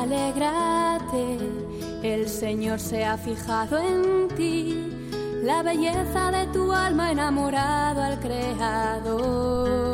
[0.00, 1.38] Alégrate,
[2.02, 4.74] el Señor se ha fijado en ti,
[5.42, 9.90] la belleza de tu alma enamorado al Creador.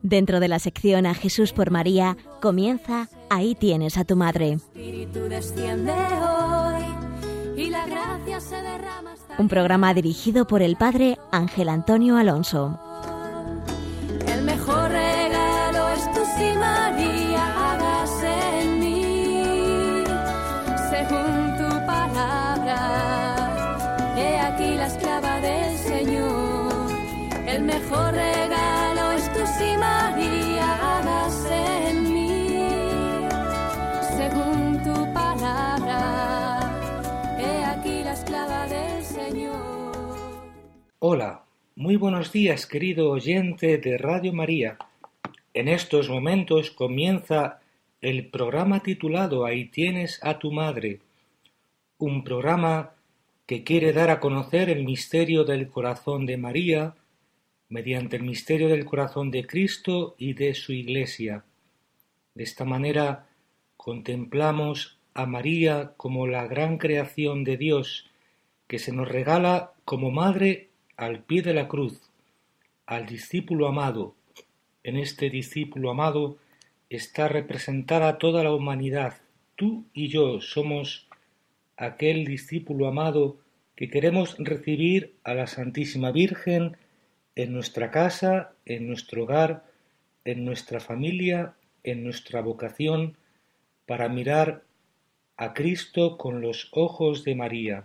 [0.00, 4.52] Dentro de la sección A Jesús por María comienza Ahí tienes a tu madre.
[4.52, 6.82] Espíritu desciende hoy
[7.62, 12.80] y la gracia se derrama hasta Un programa dirigido por el padre Ángel Antonio Alonso.
[41.88, 44.76] Muy buenos días querido oyente de Radio María.
[45.54, 47.60] En estos momentos comienza
[48.02, 51.00] el programa titulado Ahí tienes a tu madre,
[51.96, 52.92] un programa
[53.46, 56.94] que quiere dar a conocer el misterio del corazón de María
[57.70, 61.46] mediante el misterio del corazón de Cristo y de su Iglesia.
[62.34, 63.28] De esta manera
[63.78, 68.10] contemplamos a María como la gran creación de Dios
[68.66, 70.67] que se nos regala como madre
[70.98, 72.10] al pie de la cruz,
[72.84, 74.16] al discípulo amado.
[74.82, 76.38] En este discípulo amado
[76.90, 79.14] está representada toda la humanidad.
[79.54, 81.06] Tú y yo somos
[81.76, 83.38] aquel discípulo amado
[83.76, 86.76] que queremos recibir a la Santísima Virgen
[87.36, 89.64] en nuestra casa, en nuestro hogar,
[90.24, 91.54] en nuestra familia,
[91.84, 93.16] en nuestra vocación,
[93.86, 94.64] para mirar
[95.36, 97.84] a Cristo con los ojos de María.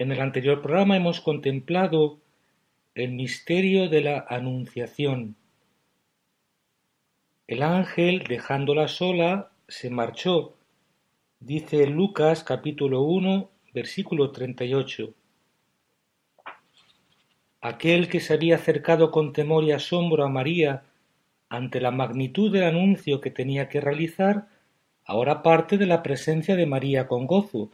[0.00, 2.20] En el anterior programa hemos contemplado
[2.94, 5.36] el misterio de la Anunciación.
[7.46, 10.56] El ángel, dejándola sola, se marchó,
[11.38, 15.12] dice Lucas capítulo 1, versículo 38.
[17.60, 20.82] Aquel que se había acercado con temor y asombro a María
[21.50, 24.48] ante la magnitud del anuncio que tenía que realizar,
[25.04, 27.70] ahora parte de la presencia de María con gozo,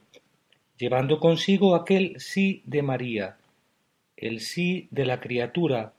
[0.78, 3.36] llevando consigo aquel sí de María,
[4.16, 5.92] el sí de la criatura,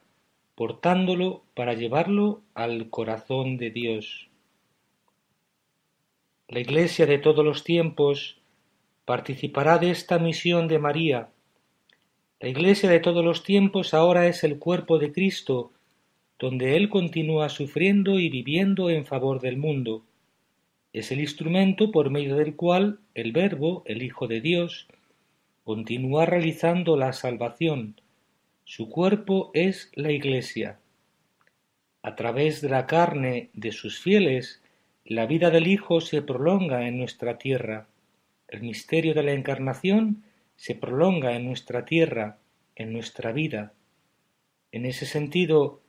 [0.56, 4.28] portándolo para llevarlo al corazón de Dios.
[6.48, 8.38] La Iglesia de todos los tiempos
[9.06, 11.30] participará de esta misión de María.
[12.40, 15.72] La Iglesia de todos los tiempos ahora es el cuerpo de Cristo,
[16.40, 20.04] donde Él continúa sufriendo y viviendo en favor del mundo.
[20.94, 24.88] Es el instrumento por medio del cual el Verbo, el Hijo de Dios,
[25.64, 28.00] continúa realizando la salvación.
[28.64, 30.80] Su cuerpo es la Iglesia.
[32.02, 34.62] A través de la carne de sus fieles,
[35.04, 37.88] la vida del Hijo se prolonga en nuestra tierra.
[38.48, 40.24] El misterio de la encarnación
[40.56, 42.38] se prolonga en nuestra tierra,
[42.76, 43.74] en nuestra vida.
[44.72, 45.82] En ese sentido,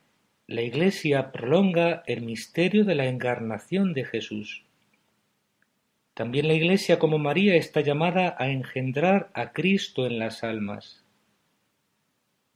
[0.47, 4.65] la Iglesia prolonga el misterio de la encarnación de Jesús.
[6.19, 11.05] También la Iglesia como María está llamada a engendrar a Cristo en las almas.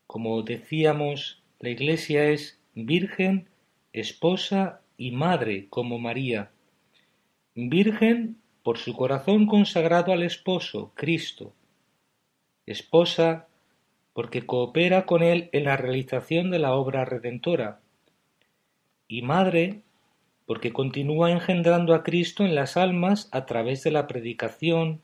[0.09, 3.49] Como decíamos, la Iglesia es virgen,
[3.93, 6.51] esposa y madre como María.
[7.55, 11.55] Virgen por su corazón consagrado al esposo, Cristo.
[12.67, 13.47] Esposa
[14.13, 17.81] porque coopera con él en la realización de la obra redentora.
[19.07, 19.83] Y madre
[20.47, 25.01] porque continúa engendrando a Cristo en las almas a través de la predicación,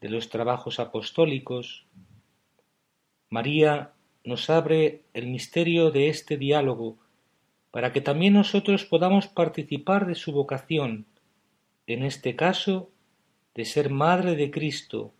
[0.00, 1.86] de los trabajos apostólicos.
[3.28, 3.92] María
[4.24, 6.98] nos abre el misterio de este diálogo
[7.70, 11.06] para que también nosotros podamos participar de su vocación,
[11.86, 12.90] en este caso,
[13.54, 15.12] de ser madre de Cristo,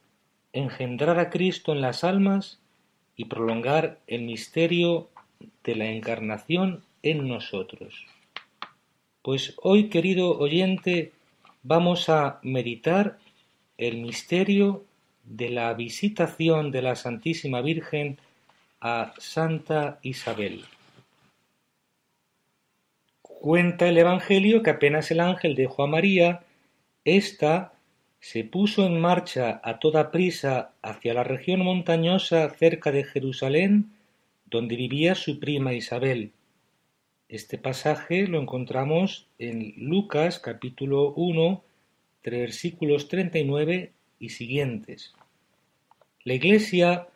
[0.52, 2.61] engendrar a Cristo en las almas
[3.17, 5.11] y prolongar el misterio
[5.62, 8.06] de la encarnación en nosotros.
[9.22, 11.12] Pues hoy, querido oyente,
[11.62, 13.19] vamos a meditar
[13.76, 14.87] el misterio
[15.25, 18.19] de la visitación de la Santísima Virgen
[18.81, 20.64] a Santa Isabel.
[23.20, 26.40] Cuenta el Evangelio que apenas el ángel dejó a María,
[27.05, 27.75] ésta
[28.20, 33.93] se puso en marcha a toda prisa hacia la región montañosa cerca de Jerusalén,
[34.46, 36.32] donde vivía su prima Isabel.
[37.31, 41.62] Este pasaje lo encontramos en Lucas capítulo 1,
[42.25, 45.15] versículos 39 y siguientes.
[46.25, 47.06] La Iglesia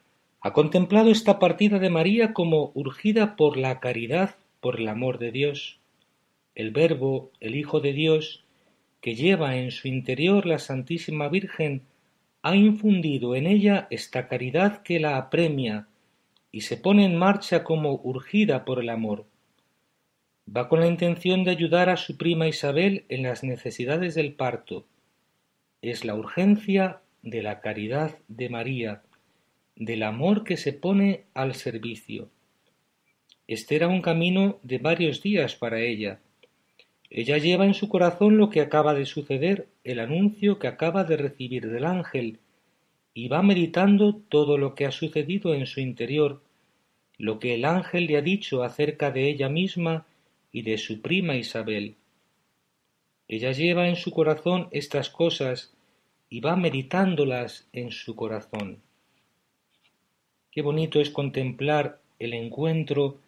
[0.41, 5.33] ha contemplado esta partida de María como urgida por la caridad, por el amor de
[5.33, 5.81] Dios.
[6.55, 8.45] el Verbo, el Hijo de Dios,
[9.01, 11.83] que lleva en su interior la Santísima Virgen,
[12.43, 15.89] ha infundido en ella esta caridad que la apremia
[16.53, 19.27] y se pone en marcha como urgida por el amor.
[20.47, 24.85] Va con la intención de ayudar a su prima Isabel en las necesidades del parto.
[25.81, 29.03] Es la urgencia de la caridad de María,
[29.77, 32.29] del amor que se pone al servicio.
[33.47, 36.21] Este era un camino de varios días para ella.
[37.11, 41.17] Ella lleva en su corazón lo que acaba de suceder, el anuncio que acaba de
[41.17, 42.39] recibir del ángel,
[43.15, 46.43] y va meditando todo lo que ha sucedido en su interior,
[47.17, 50.07] lo que el ángel le ha dicho acerca de ella misma
[50.55, 51.97] y de su prima Isabel.
[53.27, 55.75] Ella lleva en su corazón estas cosas
[56.31, 58.79] y va meditándolas en su corazón.
[60.53, 63.19] Qué bonito es contemplar el encuentro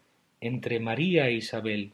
[0.40, 1.90] entre María e Isabel.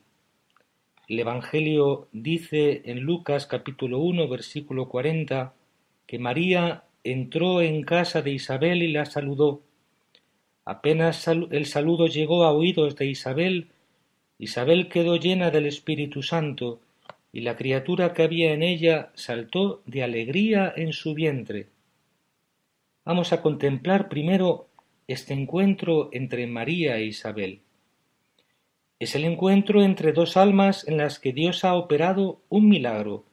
[1.09, 5.55] El Evangelio dice en Lucas capítulo 1 versículo 40
[6.07, 9.63] que María entró en casa de Isabel y la saludó.
[10.67, 13.71] Apenas el saludo llegó a oídos de Isabel,
[14.43, 16.81] Isabel quedó llena del Espíritu Santo,
[17.33, 21.69] y la criatura que había en ella saltó de alegría en su vientre.
[23.05, 24.67] Vamos a contemplar primero
[25.07, 27.61] este encuentro entre María e Isabel.
[28.99, 33.25] Es el encuentro entre dos almas en las que Dios ha operado un milagro,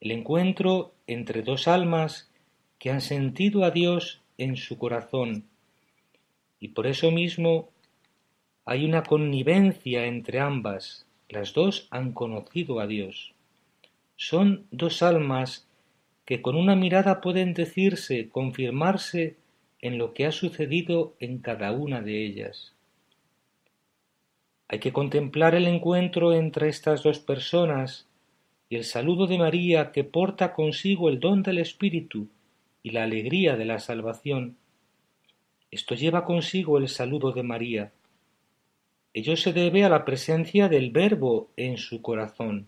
[0.00, 2.32] el encuentro entre dos almas
[2.80, 5.44] que han sentido a Dios en su corazón,
[6.58, 7.70] y por eso mismo
[8.66, 13.32] hay una connivencia entre ambas, las dos han conocido a Dios.
[14.16, 15.68] Son dos almas
[16.24, 19.36] que con una mirada pueden decirse, confirmarse
[19.80, 22.74] en lo que ha sucedido en cada una de ellas.
[24.66, 28.08] Hay que contemplar el encuentro entre estas dos personas
[28.68, 32.26] y el saludo de María que porta consigo el don del Espíritu
[32.82, 34.56] y la alegría de la salvación.
[35.70, 37.92] Esto lleva consigo el saludo de María.
[39.18, 42.66] Ello se debe a la presencia del Verbo en su corazón.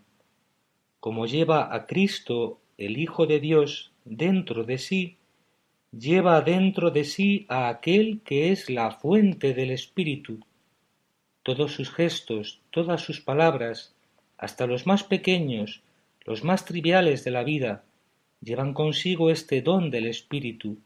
[0.99, 5.19] Como lleva a Cristo, el Hijo de Dios, dentro de sí,
[5.93, 10.41] lleva dentro de sí a aquel que es la fuente del Espíritu,
[11.43, 13.95] todos sus gestos, todas sus palabras,
[14.39, 15.83] hasta los más pequeños,
[16.25, 17.85] los más triviales de la vida,
[18.41, 20.79] llevan consigo este don del Espíritu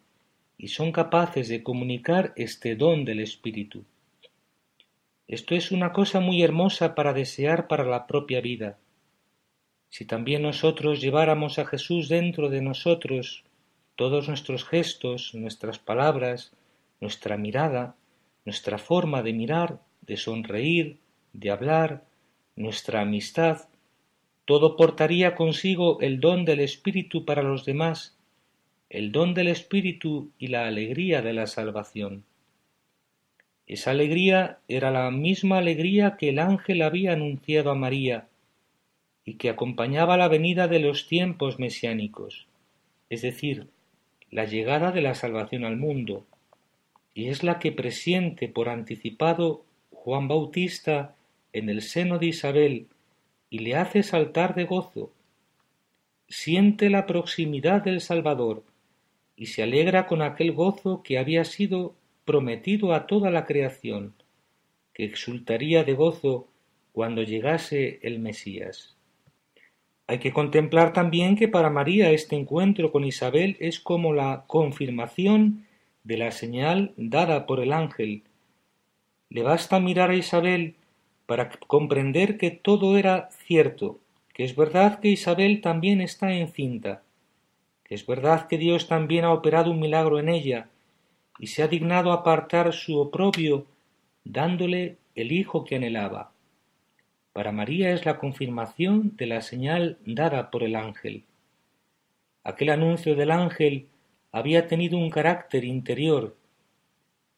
[0.58, 3.84] y son capaces de comunicar este don del Espíritu.
[5.28, 8.78] Esto es una cosa muy hermosa para desear para la propia vida.
[9.88, 13.44] Si también nosotros lleváramos a Jesús dentro de nosotros
[13.96, 16.52] todos nuestros gestos, nuestras palabras,
[17.00, 17.94] nuestra mirada,
[18.44, 20.98] nuestra forma de mirar, de sonreír,
[21.32, 22.04] de hablar,
[22.56, 23.68] nuestra amistad,
[24.44, 28.16] todo portaría consigo el don del Espíritu para los demás,
[28.90, 32.24] el don del Espíritu y la alegría de la salvación.
[33.72, 38.28] Esa alegría era la misma alegría que el ángel había anunciado a María
[39.24, 42.48] y que acompañaba la venida de los tiempos mesiánicos,
[43.08, 43.68] es decir,
[44.30, 46.26] la llegada de la salvación al mundo,
[47.14, 51.14] y es la que presiente por anticipado Juan Bautista
[51.54, 52.88] en el seno de Isabel
[53.48, 55.14] y le hace saltar de gozo.
[56.28, 58.64] Siente la proximidad del Salvador
[59.34, 64.14] y se alegra con aquel gozo que había sido prometido a toda la creación,
[64.94, 66.48] que exultaría de gozo
[66.92, 68.96] cuando llegase el Mesías.
[70.06, 75.66] Hay que contemplar también que para María este encuentro con Isabel es como la confirmación
[76.04, 78.24] de la señal dada por el ángel,
[79.30, 80.74] le basta mirar a Isabel
[81.24, 83.98] para comprender que todo era cierto,
[84.34, 87.02] que es verdad que Isabel también está encinta,
[87.84, 90.68] que es verdad que Dios también ha operado un milagro en ella
[91.42, 93.66] y se ha dignado apartar su oprobio
[94.24, 96.32] dándole el hijo que anhelaba.
[97.34, 101.24] Para María es la confirmación de la señal dada por el ángel.
[102.44, 103.88] Aquel anuncio del ángel
[104.30, 106.34] había tenido un carácter interior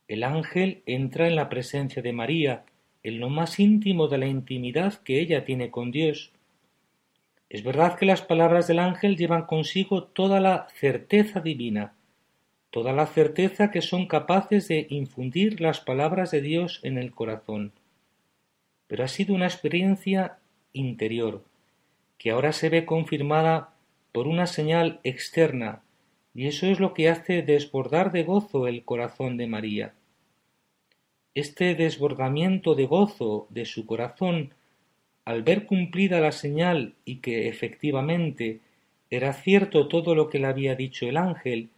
[0.07, 2.65] el ángel entra en la presencia de María,
[3.03, 6.31] en lo más íntimo de la intimidad que ella tiene con Dios.
[7.49, 11.95] Es verdad que las palabras del ángel llevan consigo toda la certeza divina,
[12.75, 17.71] toda la certeza que son capaces de infundir las palabras de Dios en el corazón.
[18.89, 20.39] Pero ha sido una experiencia
[20.73, 21.45] interior,
[22.19, 23.75] que ahora se ve confirmada
[24.11, 25.83] por una señal externa
[26.35, 29.95] y eso es lo que hace desbordar de gozo el corazón de María.
[31.37, 34.53] Este desbordamiento de gozo de su corazón
[35.25, 38.59] al ver cumplida la señal y que efectivamente
[39.11, 41.71] era cierto todo lo que le había dicho el ángel,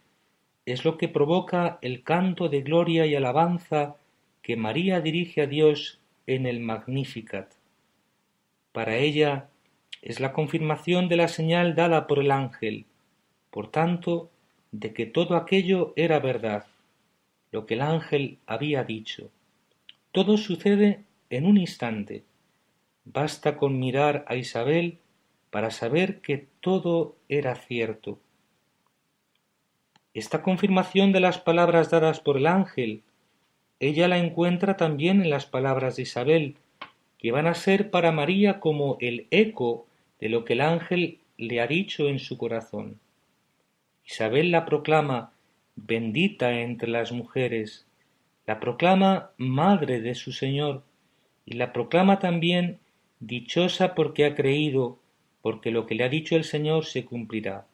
[0.67, 3.95] es lo que provoca el canto de gloria y alabanza
[4.41, 7.53] que María dirige a Dios en el Magnificat.
[8.73, 9.47] Para ella
[10.01, 12.85] es la confirmación de la señal dada por el ángel,
[13.49, 14.29] por tanto,
[14.73, 16.65] de que todo aquello era verdad,
[17.53, 19.31] lo que el ángel había dicho.
[20.11, 22.25] Todo sucede en un instante.
[23.05, 24.97] Basta con mirar a Isabel
[25.49, 28.19] para saber que todo era cierto.
[30.17, 33.03] Esta confirmación de las palabras dadas por el ángel,
[33.79, 36.55] ella la encuentra también en las palabras de Isabel,
[37.19, 39.85] que van a ser para María como el eco
[40.19, 42.99] de lo que el ángel le ha dicho en su corazón.
[44.07, 45.33] Isabel la proclama
[45.75, 47.85] bendita entre las mujeres,
[48.47, 50.81] la proclama madre de su Señor,
[51.45, 52.79] y la proclama también
[53.19, 54.97] dichosa porque ha creído,
[55.43, 57.67] porque lo que le ha dicho el Señor se cumplirá.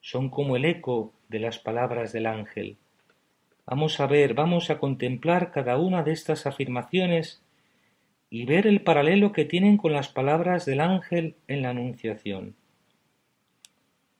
[0.00, 2.76] Son como el eco de las palabras del ángel.
[3.66, 7.42] Vamos a ver, vamos a contemplar cada una de estas afirmaciones
[8.30, 12.54] y ver el paralelo que tienen con las palabras del ángel en la Anunciación.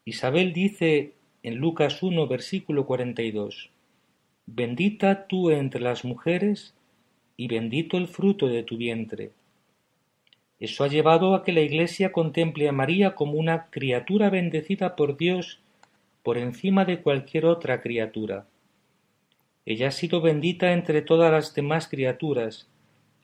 [0.04, 3.70] Isabel dice en Lucas 1, versículo 42,
[4.46, 6.74] Bendita tú entre las mujeres
[7.36, 9.30] y bendito el fruto de tu vientre.
[10.58, 15.16] Eso ha llevado a que la Iglesia contemple a María como una criatura bendecida por
[15.16, 15.60] Dios
[16.28, 18.46] por encima de cualquier otra criatura.
[19.64, 22.68] Ella ha sido bendita entre todas las demás criaturas,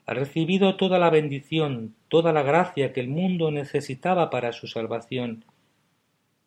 [0.07, 5.45] ha recibido toda la bendición, toda la gracia que el mundo necesitaba para su salvación,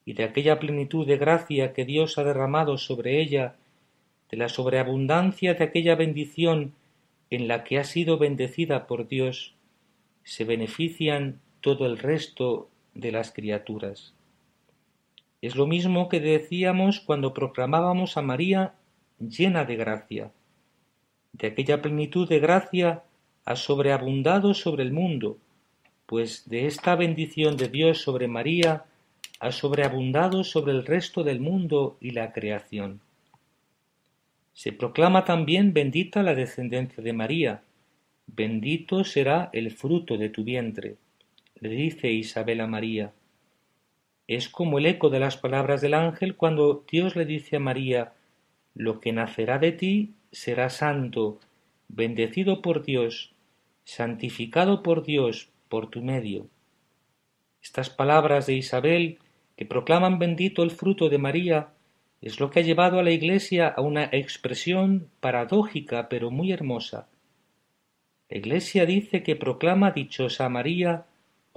[0.05, 3.55] y de aquella plenitud de gracia que Dios ha derramado sobre ella,
[4.29, 6.73] de la sobreabundancia de aquella bendición
[7.31, 9.55] en la que ha sido bendecida por Dios,
[10.25, 14.18] se benefician todo el resto de las criaturas.
[15.41, 18.75] Es lo mismo que decíamos cuando proclamábamos a María
[19.21, 20.33] llena de gracia.
[21.33, 23.05] De aquella plenitud de gracia
[23.45, 25.39] ha sobreabundado sobre el mundo,
[26.07, 28.85] pues de esta bendición de Dios sobre María
[29.41, 33.01] ha sobreabundado sobre el resto del mundo y la creación.
[34.53, 37.63] Se proclama también bendita la descendencia de María,
[38.27, 40.97] bendito será el fruto de tu vientre,
[41.61, 43.13] le dice Isabel a María.
[44.29, 48.13] Es como el eco de las palabras del ángel cuando Dios le dice a María,
[48.75, 51.41] lo que nacerá de ti será santo,
[51.89, 53.33] bendecido por Dios,
[53.85, 56.47] santificado por Dios por tu medio.
[57.63, 59.19] Estas palabras de Isabel,
[59.57, 61.71] que proclaman bendito el fruto de María,
[62.21, 67.09] es lo que ha llevado a la Iglesia a una expresión paradójica pero muy hermosa.
[68.29, 71.07] La Iglesia dice que proclama dichosa a María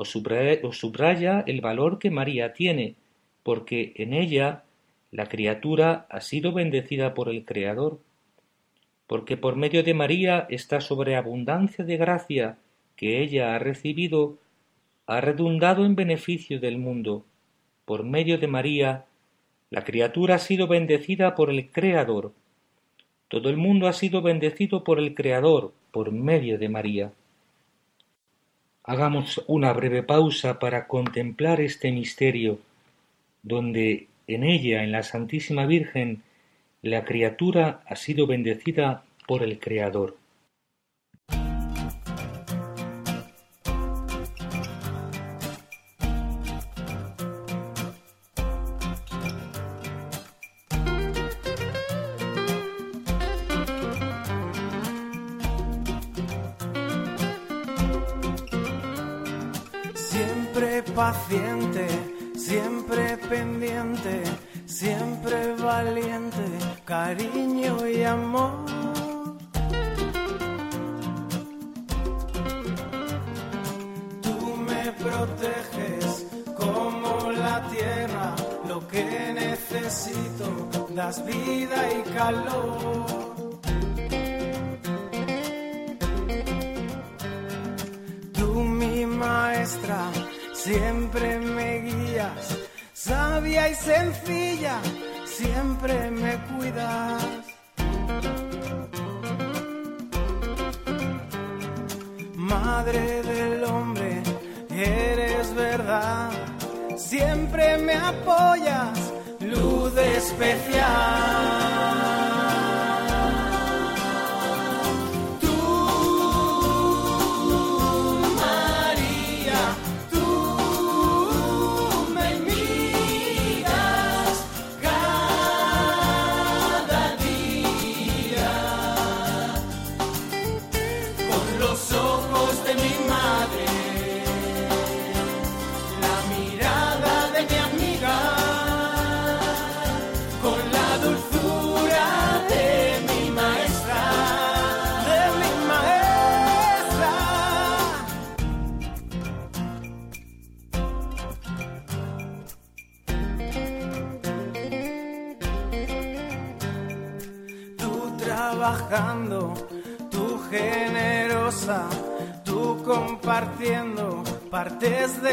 [0.01, 2.95] os subraya, el valor que María tiene,
[3.43, 4.63] porque en ella
[5.11, 7.99] la criatura ha sido bendecida por el Creador,
[9.07, 12.57] porque por medio de María esta sobreabundancia de gracia
[12.95, 14.37] que ella ha recibido
[15.05, 17.25] ha redundado en beneficio del mundo.
[17.85, 19.05] Por medio de María,
[19.69, 22.31] la criatura ha sido bendecida por el Creador.
[23.27, 27.11] Todo el mundo ha sido bendecido por el Creador, por medio de María.
[28.83, 32.59] Hagamos una breve pausa para contemplar este misterio,
[33.43, 36.23] donde en ella, en la Santísima Virgen,
[36.81, 40.17] la criatura ha sido bendecida por el Creador.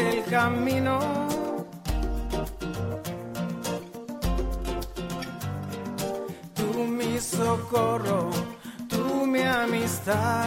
[0.01, 0.99] Del camino.
[6.55, 8.29] Tú mi socorro,
[8.87, 10.38] tú mi amistad,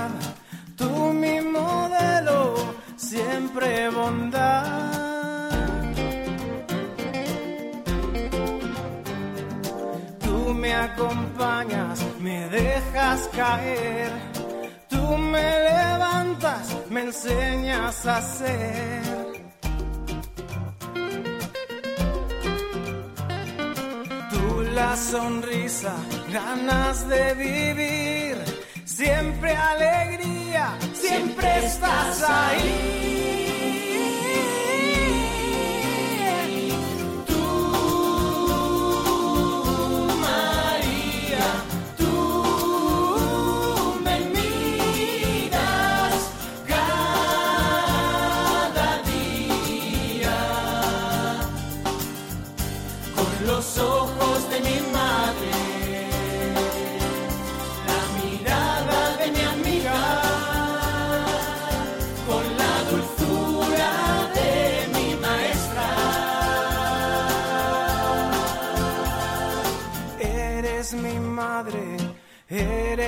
[26.32, 27.61] ganas de vivir.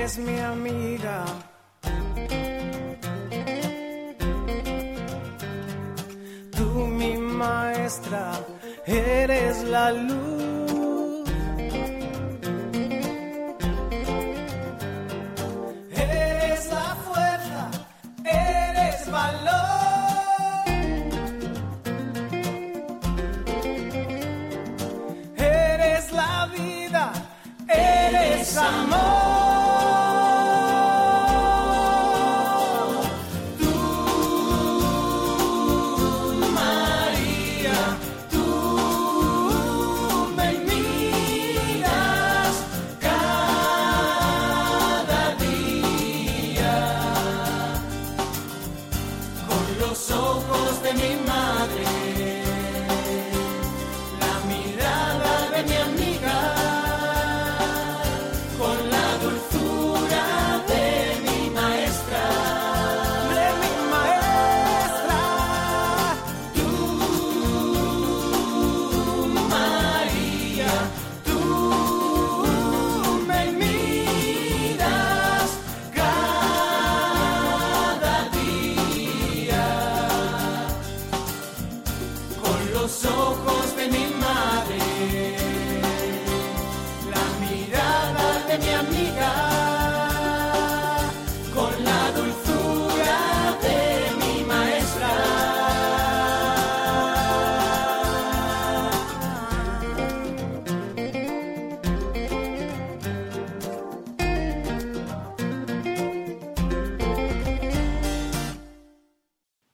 [0.05, 1.25] Eres mi amiga.
[6.57, 6.67] Tú
[6.99, 8.33] mi maestra,
[8.87, 10.34] eres la luz.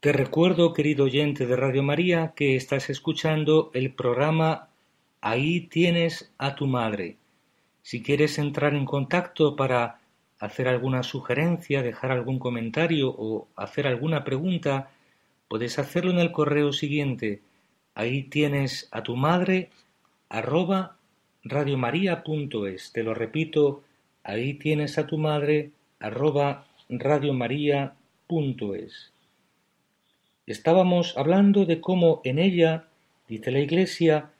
[0.01, 4.71] Te recuerdo, querido oyente de Radio María, que estás escuchando el programa
[5.21, 7.19] Ahí tienes a tu madre.
[7.83, 10.01] Si quieres entrar en contacto para
[10.39, 14.89] hacer alguna sugerencia, dejar algún comentario o hacer alguna pregunta,
[15.49, 17.43] puedes hacerlo en el correo siguiente.
[17.95, 19.69] Ahí tienes a tu madre
[20.31, 20.97] arroba
[21.45, 22.93] radiomaria.es.
[22.93, 23.83] Te lo repito,
[24.25, 29.13] ahí tienes a tu madre arroba radiomaria.es.
[30.46, 32.88] Estábamos hablando de cómo en ella,
[33.29, 34.31] dice la Iglesia,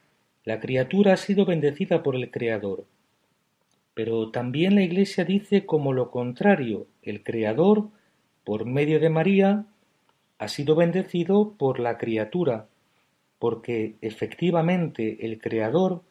[0.43, 2.85] la criatura ha sido bendecida por el Creador.
[3.93, 7.89] Pero también la Iglesia dice como lo contrario, el Creador,
[8.43, 9.65] por medio de María,
[10.39, 12.67] ha sido bendecido por la criatura,
[13.37, 16.01] porque efectivamente el Creador,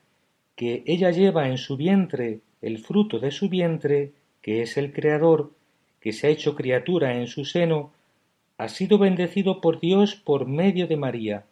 [0.55, 5.51] que ella lleva en su vientre el fruto de su vientre, que es el Creador,
[6.01, 7.93] que se ha hecho criatura en su seno,
[8.61, 11.47] ha sido bendecido por Dios por medio de María,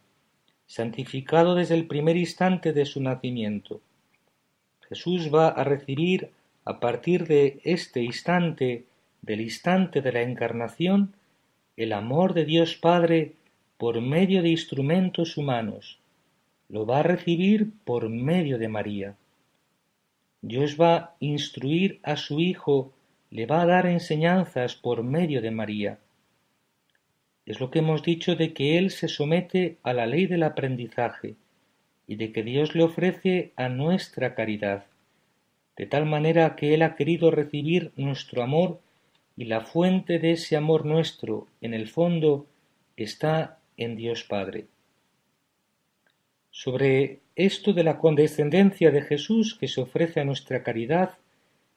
[0.67, 3.81] santificado desde el primer instante de su nacimiento.
[4.87, 6.33] Jesús va a recibir
[6.67, 8.85] a partir de este instante,
[9.23, 11.15] del instante de la encarnación,
[11.79, 13.33] el amor de Dios Padre
[13.79, 16.01] por medio de instrumentos humanos.
[16.69, 19.17] Lo va a recibir por medio de María.
[20.43, 22.93] Dios va a instruir a su Hijo,
[23.31, 25.99] le va a dar enseñanzas por medio de María
[27.49, 31.35] es lo que hemos dicho de que él se somete a la ley del aprendizaje
[32.07, 34.87] y de que Dios le ofrece a nuestra caridad.
[35.77, 38.81] de tal manera que Él ha querido recibir nuestro amor
[39.37, 42.47] y la fuente de ese amor nuestro, en el fondo,
[42.97, 44.67] está en Dios Padre.
[46.51, 51.11] Sobre esto de la condescendencia de Jesús que se ofrece a nuestra caridad,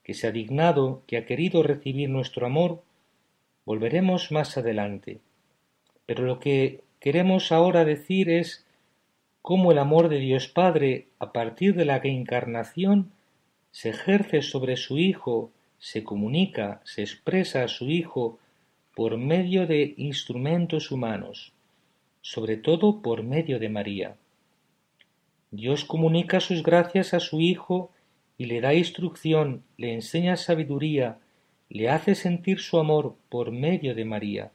[0.04, 2.82] que se ha dignado, que ha querido recibir nuestro amor,
[3.66, 5.20] volveremos más adelante.
[6.12, 8.66] Pero lo que queremos ahora decir es
[9.42, 13.14] cómo el amor de Dios Padre, a partir de la encarnación,
[13.72, 18.40] se ejerce sobre su Hijo, se comunica, se expresa a su Hijo
[18.94, 21.54] por medio de instrumentos humanos,
[22.20, 24.18] sobre todo por medio de María.
[25.50, 27.90] Dios comunica sus gracias a su Hijo
[28.38, 31.20] y le da instrucción, le enseña sabiduría,
[31.70, 34.52] le hace sentir su amor por medio de María.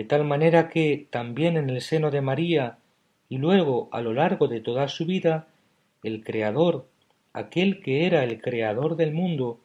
[0.00, 2.78] De tal manera que también en el seno de María
[3.28, 5.48] y luego a lo largo de toda su vida,
[6.02, 6.88] el Creador,
[7.34, 9.60] aquel que era el Creador del mundo,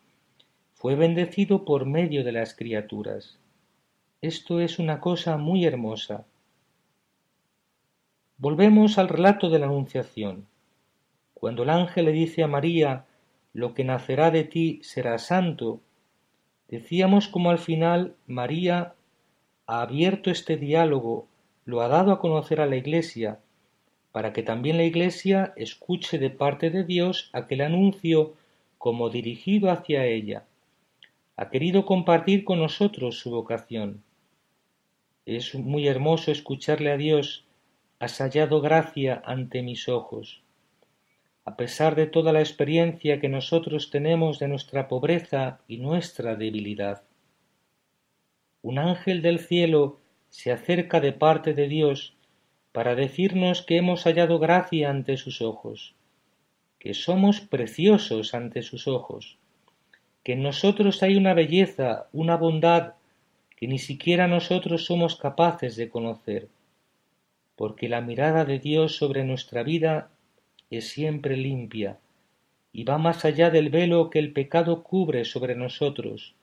[0.73, 3.39] fue bendecido por medio de las criaturas.
[4.21, 6.25] Esto es una cosa muy hermosa.
[8.37, 10.47] Volvemos al relato de la Anunciación.
[11.33, 13.05] Cuando el ángel le dice a María,
[13.53, 15.79] lo que nacerá de ti será santo,
[16.67, 18.95] decíamos como al final María
[19.67, 21.27] ha abierto este diálogo,
[21.65, 23.39] lo ha dado a conocer a la Iglesia,
[24.11, 28.33] para que también la Iglesia escuche de parte de Dios aquel anuncio
[28.77, 30.45] como dirigido hacia ella.
[31.37, 34.03] Ha querido compartir con nosotros su vocación.
[35.25, 37.45] Es muy hermoso escucharle a Dios
[37.99, 40.41] has hallado gracia ante mis ojos.
[41.45, 47.03] A pesar de toda la experiencia que nosotros tenemos de nuestra pobreza y nuestra debilidad.
[48.65, 49.99] Un ángel del cielo
[50.29, 52.15] se acerca de parte de Dios
[52.71, 55.93] para decirnos que hemos hallado gracia ante sus ojos,
[56.79, 59.37] que somos preciosos ante sus ojos,
[60.23, 62.93] que en nosotros hay una belleza, una bondad
[63.55, 66.47] que ni siquiera nosotros somos capaces de conocer
[67.55, 70.09] porque la mirada de Dios sobre nuestra vida
[70.69, 71.99] es siempre limpia
[72.73, 76.35] y va más allá del velo que el pecado cubre sobre nosotros,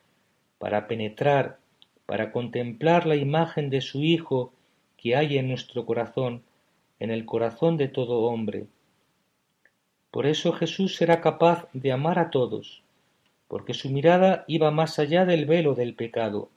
[0.58, 1.58] para penetrar,
[2.06, 4.52] para contemplar la imagen de su Hijo
[4.96, 6.42] que hay en nuestro corazón,
[6.98, 8.66] en el corazón de todo hombre.
[10.10, 12.82] Por eso Jesús será capaz de amar a todos,
[13.48, 16.50] porque su mirada iba más allá del velo del pecado,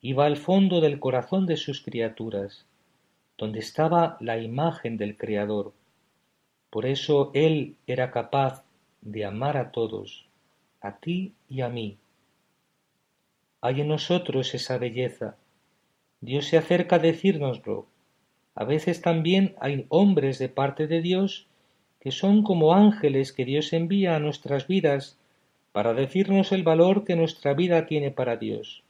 [0.00, 2.66] iba al fondo del corazón de sus criaturas
[3.40, 5.72] donde estaba la imagen del Creador.
[6.68, 8.64] Por eso Él era capaz
[9.00, 10.26] de amar a todos,
[10.82, 11.96] a ti y a mí.
[13.60, 15.36] Hay en nosotros esa belleza.
[16.20, 17.86] Dios se acerca a decírnoslo.
[18.54, 21.46] A veces también hay hombres de parte de Dios
[22.00, 25.18] que son como ángeles que Dios envía a nuestras vidas
[25.72, 28.82] para decirnos el valor que nuestra vida tiene para Dios.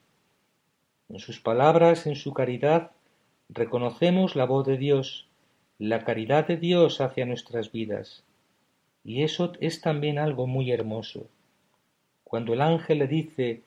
[1.08, 2.92] En sus palabras, en su caridad,
[3.48, 5.28] reconocemos la voz de Dios,
[5.78, 8.22] la caridad de Dios hacia nuestras vidas.
[9.02, 11.26] Y eso es también algo muy hermoso.
[12.22, 13.62] Cuando el ángel le dice,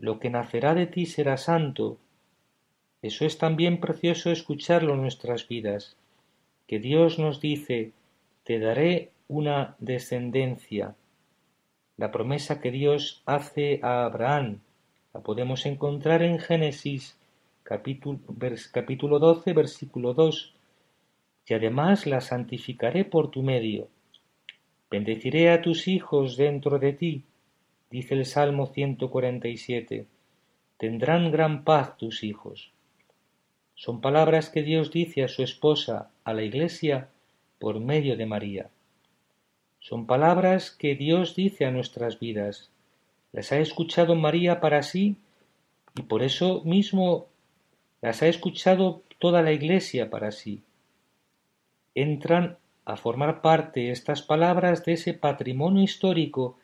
[0.00, 1.98] lo que nacerá de ti será santo,
[3.02, 5.96] eso es también precioso escucharlo en nuestras vidas,
[6.66, 7.92] que Dios nos dice,
[8.44, 10.94] te daré una descendencia.
[11.98, 14.60] La promesa que Dios hace a Abraham
[15.12, 17.18] la podemos encontrar en Génesis
[17.62, 20.54] capítulo, 12, versículo 2,
[21.46, 23.88] y además la santificaré por tu medio.
[24.90, 27.22] Bendeciré a tus hijos dentro de ti,
[27.90, 30.06] dice el Salmo 147.
[30.78, 32.70] Tendrán gran paz tus hijos.
[33.74, 37.08] Son palabras que Dios dice a su esposa, a la Iglesia,
[37.58, 38.70] por medio de María.
[39.80, 42.70] Son palabras que Dios dice a nuestras vidas.
[43.32, 45.16] Las ha escuchado María para sí
[45.96, 47.26] y por eso mismo
[48.02, 50.62] las ha escuchado toda la Iglesia para sí.
[51.94, 56.56] Entran a formar parte estas palabras de ese patrimonio histórico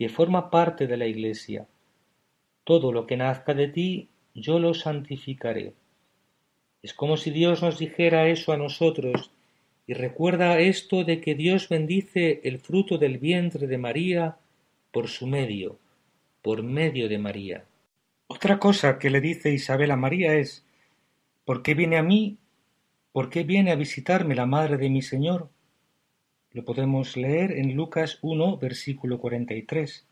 [0.00, 1.66] que forma parte de la Iglesia.
[2.64, 5.74] Todo lo que nazca de ti, yo lo santificaré.
[6.82, 9.30] Es como si Dios nos dijera eso a nosotros
[9.86, 14.38] y recuerda esto de que Dios bendice el fruto del vientre de María
[14.90, 15.78] por su medio,
[16.40, 17.66] por medio de María.
[18.26, 20.64] Otra cosa que le dice Isabel a María es
[21.44, 22.38] ¿Por qué viene a mí?
[23.12, 25.50] ¿Por qué viene a visitarme la madre de mi Señor?
[26.52, 30.04] Lo podemos leer en Lucas 1, versículo 43.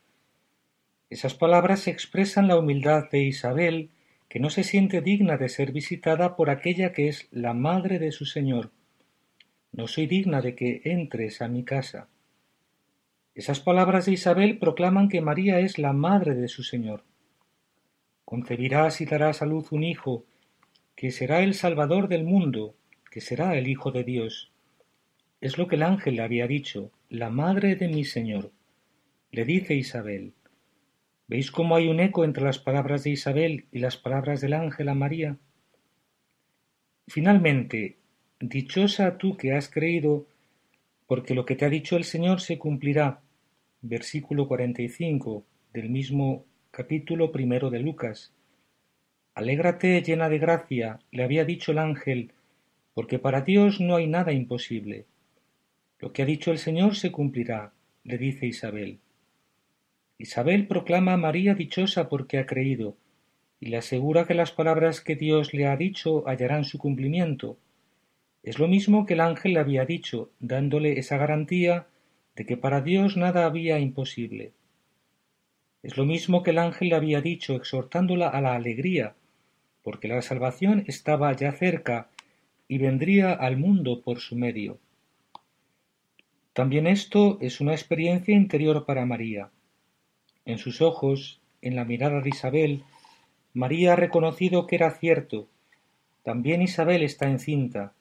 [1.11, 3.91] Esas palabras expresan la humildad de Isabel,
[4.29, 8.13] que no se siente digna de ser visitada por aquella que es la madre de
[8.13, 8.71] su Señor.
[9.73, 12.07] No soy digna de que entres a mi casa.
[13.35, 17.03] Esas palabras de Isabel proclaman que María es la madre de su Señor.
[18.25, 20.25] Concebirás y darás a luz un hijo,
[20.95, 22.77] que será el Salvador del mundo,
[23.11, 24.53] que será el Hijo de Dios.
[25.41, 28.51] Es lo que el ángel le había dicho, la madre de mi Señor.
[29.31, 30.35] Le dice Isabel.
[31.29, 34.89] ¿Veis cómo hay un eco entre las palabras de Isabel y las palabras del ángel
[34.89, 35.39] a María?
[37.07, 37.99] Finalmente,
[38.41, 40.27] dichosa tú que has creído,
[41.07, 43.21] porque lo que te ha dicho el Señor se cumplirá.
[43.81, 48.35] Versículo 45 del mismo capítulo primero de Lucas.
[49.35, 52.33] Alégrate llena de gracia, le había dicho el ángel,
[52.93, 55.07] porque para Dios no hay nada imposible.
[56.01, 57.73] Lo que ha dicho el Señor se cumplirá,
[58.05, 59.01] le dice Isabel.
[60.17, 62.97] Isabel proclama a María dichosa porque ha creído,
[63.61, 67.59] y le asegura que las palabras que Dios le ha dicho hallarán su cumplimiento.
[68.43, 71.87] Es lo mismo que el ángel le había dicho, dándole esa garantía
[72.37, 74.53] de que para Dios nada había imposible.
[75.83, 79.15] Es lo mismo que el ángel le había dicho, exhortándola a la alegría,
[79.83, 82.09] porque la salvación estaba ya cerca
[82.69, 84.79] y vendría al mundo por su medio.
[86.59, 89.51] También esto es una experiencia interior para María.
[90.45, 92.83] En sus ojos, en la mirada de Isabel,
[93.55, 95.47] María ha reconocido que era cierto.
[96.25, 97.93] También Isabel está encinta.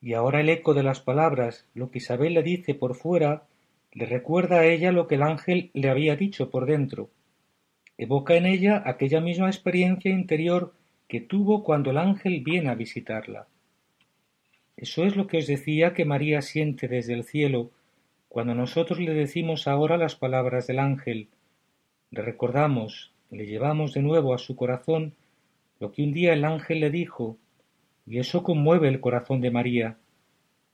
[0.00, 3.44] Y ahora el eco de las palabras, lo que Isabel le dice por fuera,
[3.92, 7.08] le recuerda a ella lo que el ángel le había dicho por dentro.
[7.98, 10.74] Evoca en ella aquella misma experiencia interior
[11.06, 13.46] que tuvo cuando el ángel viene a visitarla.
[14.80, 17.70] Eso es lo que os decía que María siente desde el cielo
[18.30, 21.28] cuando nosotros le decimos ahora las palabras del ángel,
[22.10, 25.12] le recordamos, le llevamos de nuevo a su corazón
[25.80, 27.36] lo que un día el ángel le dijo,
[28.06, 29.98] y eso conmueve el corazón de María,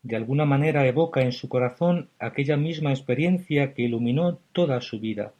[0.04, 5.34] de alguna manera evoca en su corazón aquella misma experiencia que iluminó toda su vida.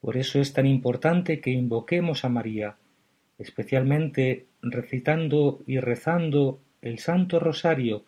[0.00, 2.76] Por eso es tan importante que invoquemos a María,
[3.38, 8.04] especialmente recitando y rezando el Santo Rosario,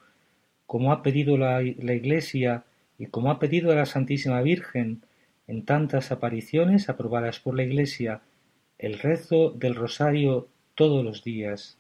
[0.67, 2.65] como ha pedido la, Iglesia
[2.99, 5.03] y como ha pedido a la Santísima Virgen
[5.47, 8.21] en tantas apariciones aprobadas por la Iglesia,
[8.79, 11.79] el rezo del Rosario todos los días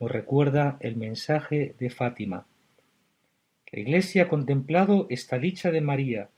[0.00, 2.46] nos recuerda el mensaje de Fátima.
[3.70, 6.30] La Iglesia ha contemplado esta dicha de María.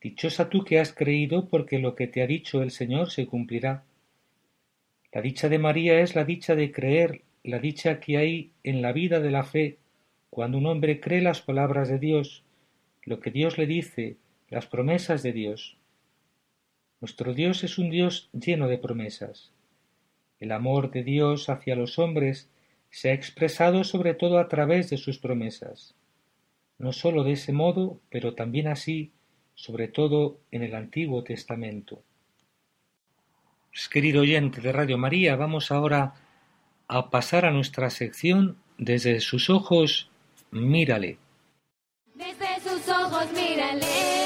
[0.00, 3.82] Dichosa tú que has creído porque lo que te ha dicho el Señor se cumplirá.
[5.12, 8.92] La dicha de María es la dicha de creer la dicha que hay en la
[8.92, 9.78] vida de la fe
[10.30, 12.44] cuando un hombre cree las palabras de Dios,
[13.04, 14.16] lo que Dios le dice,
[14.48, 15.76] las promesas de Dios.
[17.00, 19.52] Nuestro Dios es un Dios lleno de promesas.
[20.40, 22.50] El amor de Dios hacia los hombres
[22.90, 25.94] se ha expresado sobre todo a través de sus promesas.
[26.78, 29.12] No sólo de ese modo, pero también así,
[29.54, 32.02] sobre todo en el Antiguo Testamento.
[33.70, 36.14] Pues, querido oyente de Radio María, vamos ahora
[36.88, 40.08] a pasar a nuestra sección Desde sus ojos,
[40.52, 41.18] mírale.
[42.14, 44.17] Desde sus ojos, mírale.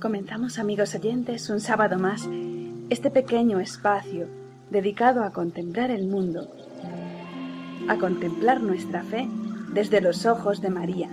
[0.00, 2.26] Comenzamos, amigos oyentes, un sábado más,
[2.88, 4.28] este pequeño espacio
[4.70, 6.48] dedicado a contemplar el mundo,
[7.86, 9.28] a contemplar nuestra fe
[9.74, 11.10] desde los ojos de María,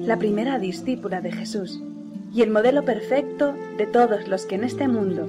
[0.00, 1.82] la primera discípula de Jesús
[2.32, 5.28] y el modelo perfecto de todos los que en este mundo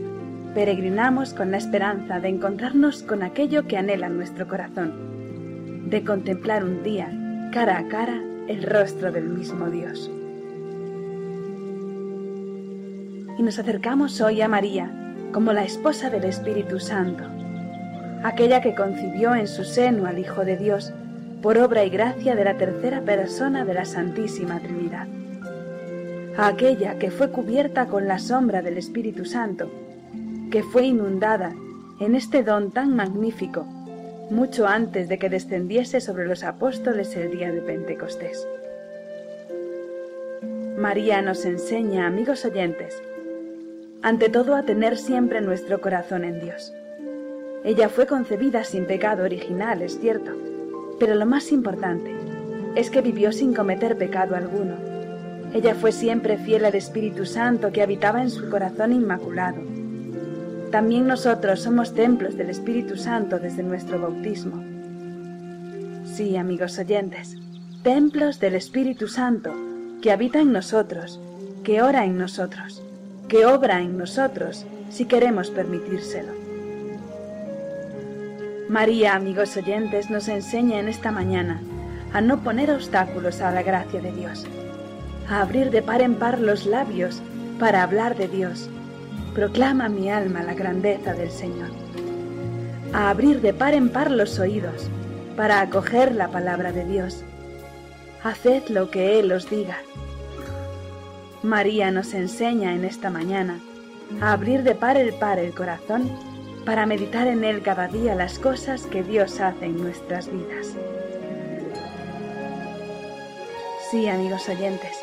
[0.54, 6.82] peregrinamos con la esperanza de encontrarnos con aquello que anhela nuestro corazón, de contemplar un
[6.82, 7.12] día,
[7.52, 10.10] cara a cara, el rostro del mismo Dios.
[13.38, 14.92] Y nos acercamos hoy a María
[15.32, 17.24] como la esposa del Espíritu Santo,
[18.24, 20.94] aquella que concibió en su seno al Hijo de Dios
[21.42, 25.08] por obra y gracia de la tercera persona de la Santísima Trinidad,
[26.38, 29.70] a aquella que fue cubierta con la sombra del Espíritu Santo,
[30.52, 31.54] que fue inundada
[32.00, 33.66] en este don tan magnífico
[34.30, 38.48] mucho antes de que descendiese sobre los apóstoles el día de Pentecostés.
[40.78, 43.02] María nos enseña, amigos oyentes,
[44.06, 46.72] ante todo a tener siempre nuestro corazón en Dios.
[47.64, 50.32] Ella fue concebida sin pecado original, es cierto,
[51.00, 52.14] pero lo más importante
[52.76, 54.76] es que vivió sin cometer pecado alguno,
[55.56, 59.58] Ella fue siempre fiel al Espíritu Santo que habitaba en su corazón inmaculado.
[60.70, 64.64] También nosotros somos templos del Espíritu Santo desde nuestro bautismo.
[66.04, 67.38] Sí, amigos oyentes,
[67.82, 69.52] templos del Espíritu Santo
[70.00, 71.20] que habita en nosotros,
[71.64, 72.85] que ora en nosotros,
[73.28, 76.32] que obra en nosotros si queremos permitírselo.
[78.70, 81.62] María, amigos oyentes, nos enseña en esta mañana
[82.14, 84.46] a no poner obstáculos a la gracia de Dios,
[85.30, 87.22] a abrir de par en par los labios
[87.60, 88.70] para hablar de Dios.
[89.34, 91.70] Proclama mi alma la grandeza del Señor.
[92.94, 94.90] A abrir de par en par los oídos
[95.36, 97.24] para acoger la palabra de Dios.
[98.24, 99.78] Haced lo que Él os diga.
[101.46, 103.60] María nos enseña en esta mañana
[104.20, 106.10] a abrir de par en par el corazón
[106.66, 110.74] para meditar en Él cada día las cosas que Dios hace en nuestras vidas.
[113.92, 114.98] Sí, amigos oyentes,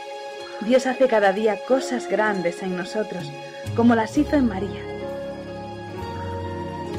[0.62, 3.31] Dios hace cada día cosas grandes en nosotros,
[3.76, 4.83] como las hizo en María.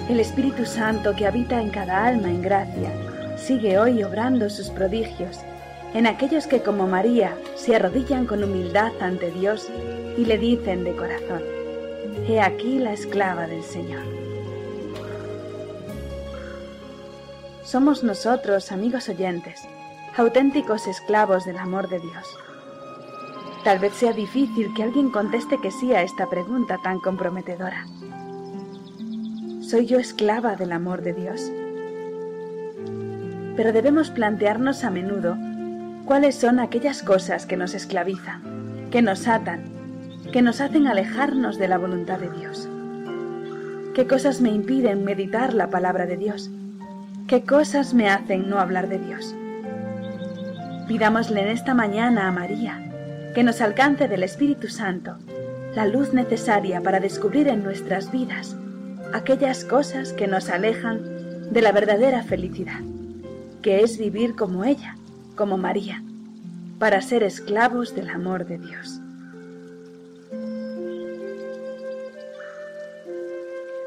[0.10, 2.92] El Espíritu Santo que habita en cada alma en gracia
[3.36, 5.40] sigue hoy obrando sus prodigios
[5.94, 9.70] en aquellos que como María se arrodillan con humildad ante Dios
[10.18, 11.42] y le dicen de corazón,
[12.28, 14.04] He aquí la esclava del Señor.
[17.64, 19.62] Somos nosotros, amigos oyentes,
[20.16, 22.38] auténticos esclavos del amor de Dios.
[23.64, 27.88] Tal vez sea difícil que alguien conteste que sí a esta pregunta tan comprometedora.
[29.62, 31.52] ¿Soy yo esclava del amor de Dios?
[33.56, 35.36] Pero debemos plantearnos a menudo
[36.06, 38.42] cuáles son aquellas cosas que nos esclavizan,
[38.92, 39.64] que nos atan,
[40.32, 42.68] que nos hacen alejarnos de la voluntad de Dios.
[43.94, 46.50] ¿Qué cosas me impiden meditar la palabra de Dios?
[47.28, 49.36] ¿Qué cosas me hacen no hablar de Dios?
[50.88, 52.80] Pidámosle en esta mañana a María
[53.34, 55.18] que nos alcance del Espíritu Santo
[55.76, 58.56] la luz necesaria para descubrir en nuestras vidas
[59.14, 61.02] aquellas cosas que nos alejan
[61.52, 62.80] de la verdadera felicidad,
[63.62, 64.98] que es vivir como ella,
[65.36, 66.04] como María,
[66.80, 69.00] para ser esclavos del amor de Dios.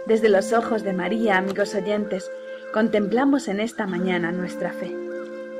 [0.06, 2.30] Desde los ojos de María, amigos oyentes,
[2.72, 4.94] contemplamos en esta mañana nuestra fe,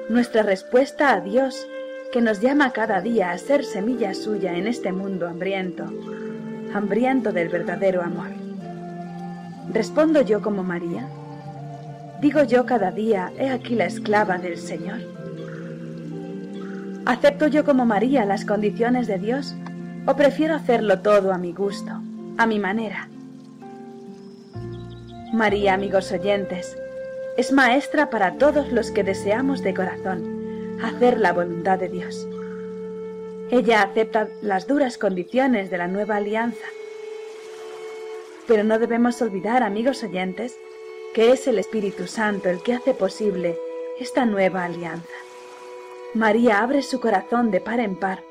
[0.09, 1.67] nuestra respuesta a Dios
[2.13, 5.85] que nos llama cada día a ser semilla suya en este mundo hambriento,
[6.73, 8.29] hambriento del verdadero amor.
[9.73, 11.09] ¿Respondo yo como María?
[12.21, 15.01] ¿Digo yo cada día, he aquí la esclava del Señor?
[17.07, 19.55] ¿Acepto yo como María las condiciones de Dios
[20.07, 21.93] o prefiero hacerlo todo a mi gusto,
[22.37, 23.09] a mi manera?
[25.33, 26.77] María, amigos oyentes,
[27.37, 32.27] es maestra para todos los que deseamos de corazón hacer la voluntad de Dios.
[33.53, 36.67] Ella acepta las duras condiciones de la nueva alianza.
[38.49, 40.57] Pero no debemos olvidar, amigos oyentes,
[41.15, 43.57] que es el Espíritu Santo el que hace posible
[44.01, 45.26] esta nueva alianza.
[46.15, 48.23] María abre su corazón de par en par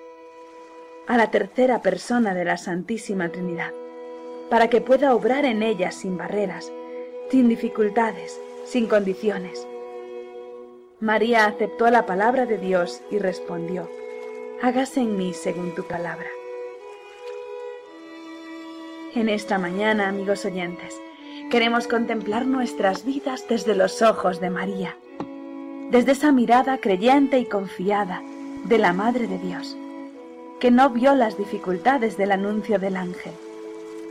[1.07, 3.71] a la tercera persona de la Santísima Trinidad,
[4.49, 6.71] para que pueda obrar en ella sin barreras,
[7.29, 9.67] sin dificultades, sin condiciones.
[10.99, 13.87] María aceptó la palabra de Dios y respondió,
[14.61, 16.27] hágase en mí según tu palabra.
[19.13, 20.99] En esta mañana, amigos oyentes,
[21.51, 24.97] queremos contemplar nuestras vidas desde los ojos de María,
[25.91, 28.21] desde esa mirada creyente y confiada
[28.65, 29.77] de la Madre de Dios,
[30.59, 33.33] que no vio las dificultades del anuncio del ángel,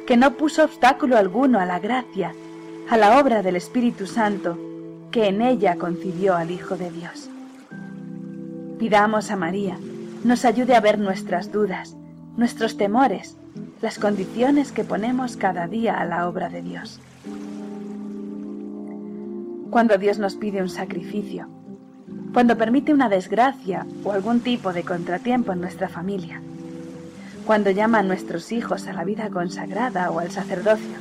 [0.06, 2.34] que no puso obstáculo alguno a la gracia,
[2.88, 4.58] a la obra del Espíritu Santo,
[5.10, 7.30] que en ella concibió al Hijo de Dios.
[8.78, 9.76] Pidamos a María
[10.24, 11.96] nos ayude a ver nuestras dudas,
[12.38, 13.36] nuestros temores,
[13.82, 16.98] las condiciones que ponemos cada día a la obra de Dios.
[19.70, 21.46] Cuando Dios nos pide un sacrificio,
[22.34, 26.42] cuando permite una desgracia o algún tipo de contratiempo en nuestra familia,
[27.46, 30.96] cuando llama a nuestros hijos a la vida consagrada o al sacerdocio.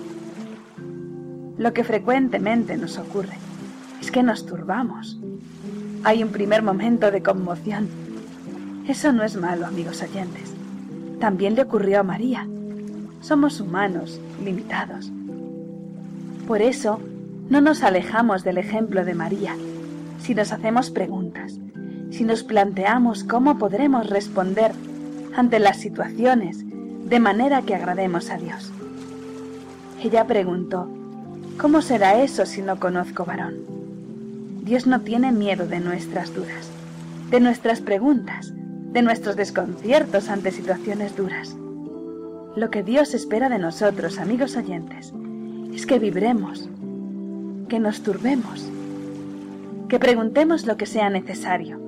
[1.58, 3.36] Lo que frecuentemente nos ocurre
[4.00, 5.20] es que nos turbamos.
[6.04, 7.88] Hay un primer momento de conmoción.
[8.88, 10.54] Eso no es malo, amigos oyentes.
[11.20, 12.48] También le ocurrió a María.
[13.22, 15.12] Somos humanos, limitados.
[16.48, 17.00] Por eso,
[17.50, 19.56] no nos alejamos del ejemplo de María
[20.24, 21.60] si nos hacemos preguntas,
[22.10, 24.72] si nos planteamos cómo podremos responder
[25.36, 28.72] ante las situaciones de manera que agrademos a Dios.
[30.02, 30.88] Ella preguntó,
[31.60, 33.56] ¿cómo será eso si no conozco varón?
[34.64, 36.70] Dios no tiene miedo de nuestras dudas,
[37.30, 41.54] de nuestras preguntas, de nuestros desconciertos ante situaciones duras.
[42.56, 45.12] Lo que Dios espera de nosotros, amigos oyentes,
[45.74, 46.70] es que vibremos,
[47.68, 48.70] que nos turbemos,
[49.94, 51.80] que preguntemos lo que sea necesario,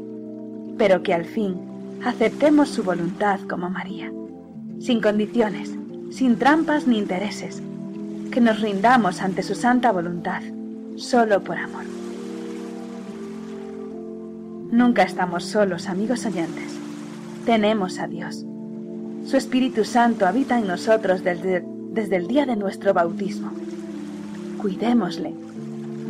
[0.77, 1.55] pero que al fin
[2.05, 4.13] aceptemos su voluntad como María,
[4.79, 5.73] sin condiciones,
[6.11, 7.63] sin trampas ni intereses,
[8.29, 10.43] que nos rindamos ante su santa voluntad,
[10.97, 11.85] solo por amor.
[14.69, 16.77] Nunca estamos solos, amigos oyentes.
[17.43, 18.45] Tenemos a Dios.
[19.25, 23.51] Su Espíritu Santo habita en nosotros desde, desde el día de nuestro bautismo.
[24.61, 25.33] Cuidémosle,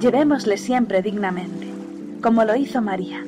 [0.01, 1.64] llevémosle siempre dignamente,
[2.25, 3.23] como lo hizo María.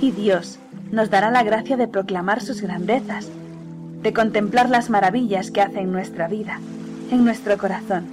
[0.00, 0.60] Y Dios
[0.92, 3.28] nos dará la gracia de proclamar sus grandezas,
[4.02, 6.60] de contemplar las maravillas que hace en nuestra vida,
[7.10, 8.06] en nuestro corazón.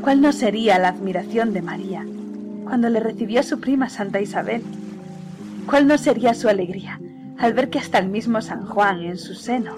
[0.00, 2.06] ¿Cuál no sería la admiración de María
[2.64, 4.62] cuando le recibió su prima Santa Isabel?
[5.66, 6.98] ¿Cuál no sería su alegría
[7.36, 9.76] al ver que hasta el mismo San Juan en su seno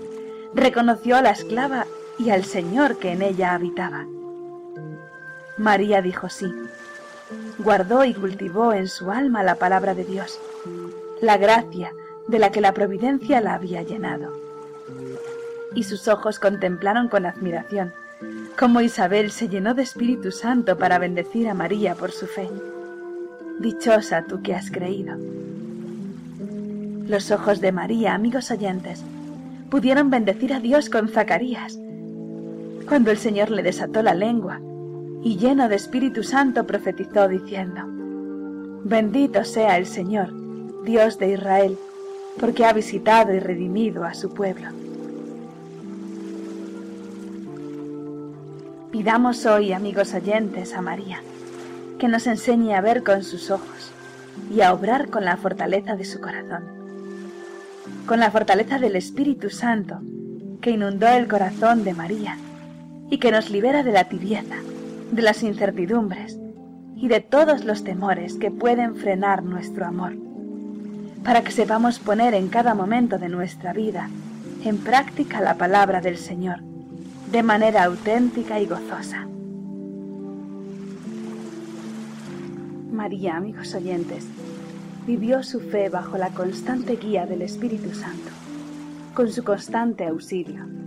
[0.55, 1.87] reconoció a la esclava
[2.21, 4.07] y al Señor que en ella habitaba?
[5.59, 6.47] María dijo sí,
[7.61, 10.41] guardó y cultivó en su alma la palabra de Dios,
[11.21, 11.93] la gracia
[12.27, 14.33] de la que la providencia la había llenado.
[15.75, 17.93] Y sus ojos contemplaron con admiración
[18.59, 22.49] cómo Isabel se llenó de Espíritu Santo para bendecir a María por su fe.
[23.59, 25.17] Dichosa tú que has creído.
[27.07, 29.03] Los ojos de María, amigos oyentes,
[29.71, 31.79] pudieron bendecir a Dios con Zacarías,
[32.89, 34.61] cuando el Señor le desató la lengua
[35.23, 37.83] y lleno de Espíritu Santo profetizó diciendo,
[38.85, 40.33] Bendito sea el Señor,
[40.85, 41.79] Dios de Israel,
[42.39, 44.69] porque ha visitado y redimido a su pueblo.
[48.91, 51.23] Pidamos hoy, amigos oyentes, a María,
[51.99, 53.93] que nos enseñe a ver con sus ojos
[54.55, 56.65] y a obrar con la fortaleza de su corazón,
[58.07, 60.01] con la fortaleza del Espíritu Santo
[60.61, 62.37] que inundó el corazón de María
[63.11, 64.57] y que nos libera de la tibieza,
[65.11, 66.39] de las incertidumbres
[66.97, 70.15] y de todos los temores que pueden frenar nuestro amor,
[71.25, 74.09] para que sepamos poner en cada momento de nuestra vida
[74.65, 76.61] en práctica la palabra del Señor
[77.31, 79.27] de manera auténtica y gozosa.
[82.93, 84.27] María, amigos oyentes,
[85.07, 88.31] vivió su fe bajo la constante guía del Espíritu Santo,
[89.15, 90.80] con su constante auxilio.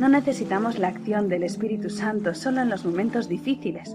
[0.00, 3.94] No necesitamos la acción del Espíritu Santo solo en los momentos difíciles,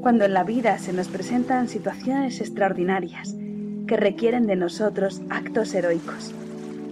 [0.00, 3.36] cuando en la vida se nos presentan situaciones extraordinarias
[3.86, 6.34] que requieren de nosotros actos heroicos,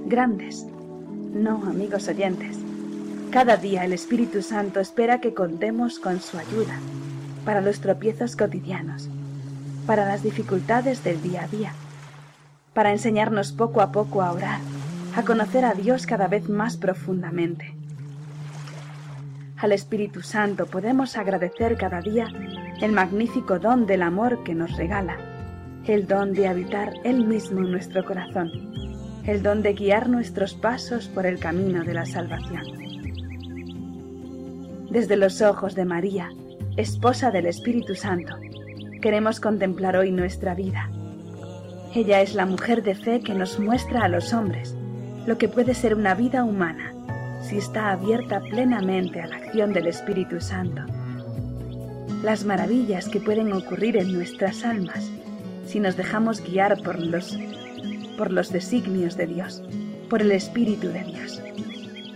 [0.07, 0.65] grandes.
[1.35, 2.59] No, amigos oyentes,
[3.33, 6.79] cada día el Espíritu Santo espera que contemos con su ayuda
[7.45, 9.09] para los tropiezos cotidianos,
[9.85, 11.73] para las dificultades del día a día,
[12.73, 14.61] para enseñarnos poco a poco a orar,
[15.17, 17.78] a conocer a Dios cada vez más profundamente.
[19.59, 22.29] Al Espíritu Santo podemos agradecer cada día
[22.81, 25.17] el magnífico don del amor que nos regala,
[25.85, 28.49] el don de habitar Él mismo en nuestro corazón,
[29.25, 32.63] el don de guiar nuestros pasos por el camino de la salvación.
[34.91, 36.31] Desde los ojos de María,
[36.77, 38.37] esposa del Espíritu Santo,
[39.03, 40.89] queremos contemplar hoy nuestra vida.
[41.97, 44.77] Ella es la mujer de fe que nos muestra a los hombres
[45.27, 46.95] lo que puede ser una vida humana
[47.43, 50.83] si está abierta plenamente a la acción del Espíritu Santo.
[52.23, 55.11] Las maravillas que pueden ocurrir en nuestras almas
[55.67, 57.39] si nos dejamos guiar por los,
[58.17, 59.63] por los designios de Dios,
[60.09, 61.43] por el Espíritu de Dios.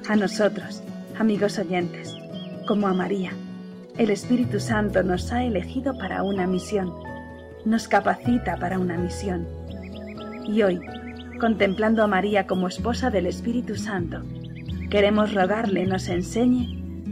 [0.09, 0.83] A nosotros,
[1.18, 2.14] amigos oyentes,
[2.66, 3.33] como a María,
[3.99, 6.93] el Espíritu Santo nos ha elegido para una misión,
[7.66, 9.47] nos capacita para una misión.
[10.49, 10.81] Y hoy,
[11.39, 14.23] contemplando a María como esposa del Espíritu Santo,
[14.93, 16.68] Queremos rogarle nos enseñe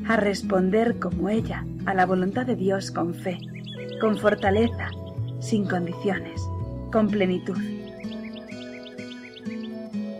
[0.06, 3.38] a responder como ella a la voluntad de Dios con fe,
[4.02, 4.90] con fortaleza,
[5.38, 6.42] sin condiciones,
[6.92, 7.56] con plenitud.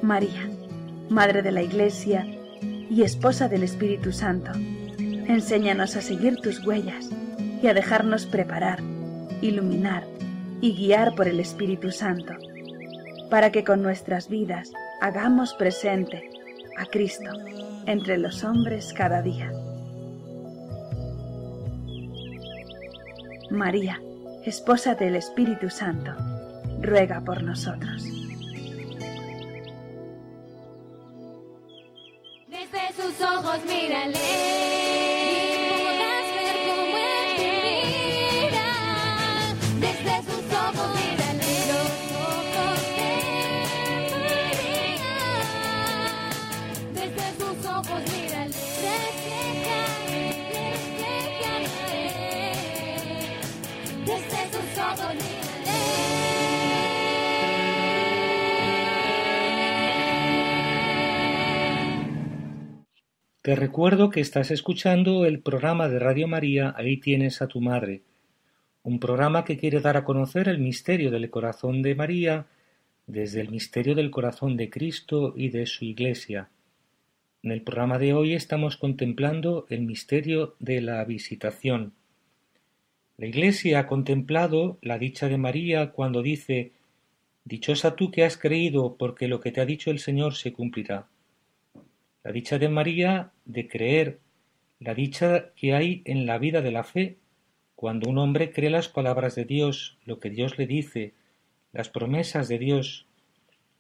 [0.01, 0.49] María,
[1.11, 2.27] Madre de la Iglesia
[2.63, 4.53] y esposa del Espíritu Santo,
[5.29, 7.11] enséñanos a seguir tus huellas
[7.63, 8.81] y a dejarnos preparar,
[9.43, 10.05] iluminar
[10.63, 12.33] y guiar por el Espíritu Santo,
[13.29, 16.40] para que con nuestras vidas hagamos presente
[16.81, 17.31] a Cristo
[17.87, 19.53] entre los hombres cada día.
[23.51, 24.01] María,
[24.47, 26.13] esposa del Espíritu Santo,
[26.81, 28.03] ruega por nosotros.
[32.49, 34.60] Desde sus ojos mírale.
[63.43, 68.03] Te recuerdo que estás escuchando el programa de Radio María Ahí tienes a tu madre,
[68.83, 72.49] un programa que quiere dar a conocer el misterio del corazón de María
[73.07, 76.51] desde el misterio del corazón de Cristo y de su Iglesia.
[77.43, 81.95] En el programa de hoy estamos contemplando el misterio de la visitación.
[83.17, 86.73] La Iglesia ha contemplado la dicha de María cuando dice
[87.47, 91.09] Dichosa tú que has creído, porque lo que te ha dicho el Señor se cumplirá.
[92.23, 94.21] La dicha de María de creer,
[94.79, 97.19] la dicha que hay en la vida de la fe,
[97.75, 101.15] cuando un hombre cree las palabras de Dios, lo que Dios le dice,
[101.73, 103.07] las promesas de Dios.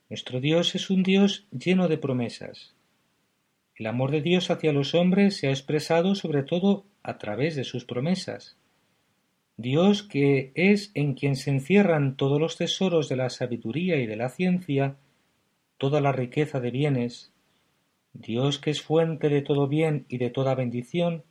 [0.09, 2.74] Nuestro Dios es un Dios lleno de promesas.
[3.74, 7.64] El amor de Dios hacia los hombres se ha expresado sobre todo a través de
[7.64, 8.57] sus promesas.
[9.57, 14.16] Dios que es en quien se encierran todos los tesoros de la sabiduría y de
[14.16, 14.97] la ciencia,
[15.76, 17.32] toda la riqueza de bienes,
[18.12, 21.24] Dios que es fuente de todo bien y de toda bendición,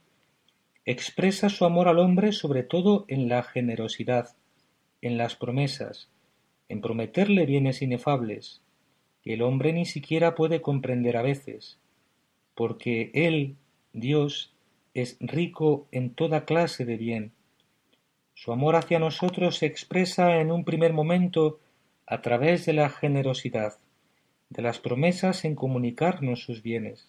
[0.85, 4.35] expresa su amor al hombre sobre todo en la generosidad,
[5.01, 6.09] en las promesas,
[6.67, 8.61] en prometerle bienes inefables,
[9.21, 11.77] que el hombre ni siquiera puede comprender a veces,
[12.55, 13.55] porque Él,
[13.93, 14.53] Dios,
[14.93, 17.31] es rico en toda clase de bien.
[18.33, 21.59] Su amor hacia nosotros se expresa en un primer momento
[22.05, 23.77] a través de la generosidad,
[24.49, 27.07] de las promesas en comunicarnos sus bienes.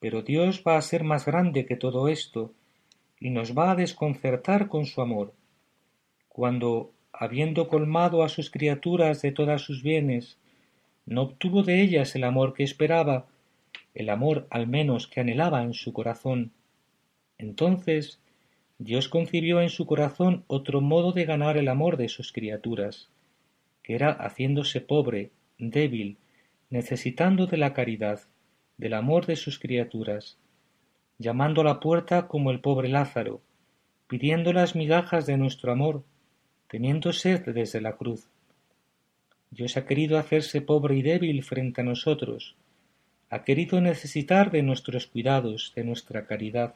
[0.00, 2.52] Pero Dios va a ser más grande que todo esto
[3.18, 5.32] y nos va a desconcertar con su amor.
[6.28, 10.38] Cuando, habiendo colmado a sus criaturas de todas sus bienes,
[11.06, 13.26] no obtuvo de ellas el amor que esperaba,
[13.94, 16.52] el amor al menos que anhelaba en su corazón.
[17.38, 18.20] Entonces
[18.78, 23.08] Dios concibió en su corazón otro modo de ganar el amor de sus criaturas,
[23.82, 25.30] que era haciéndose pobre
[25.70, 26.18] débil,
[26.70, 28.20] necesitando de la caridad,
[28.78, 30.38] del amor de sus criaturas,
[31.18, 33.40] llamando a la puerta como el pobre Lázaro,
[34.08, 36.02] pidiendo las migajas de nuestro amor,
[36.68, 38.28] teniendo sed desde la cruz.
[39.50, 42.56] Dios ha querido hacerse pobre y débil frente a nosotros,
[43.30, 46.74] ha querido necesitar de nuestros cuidados, de nuestra caridad,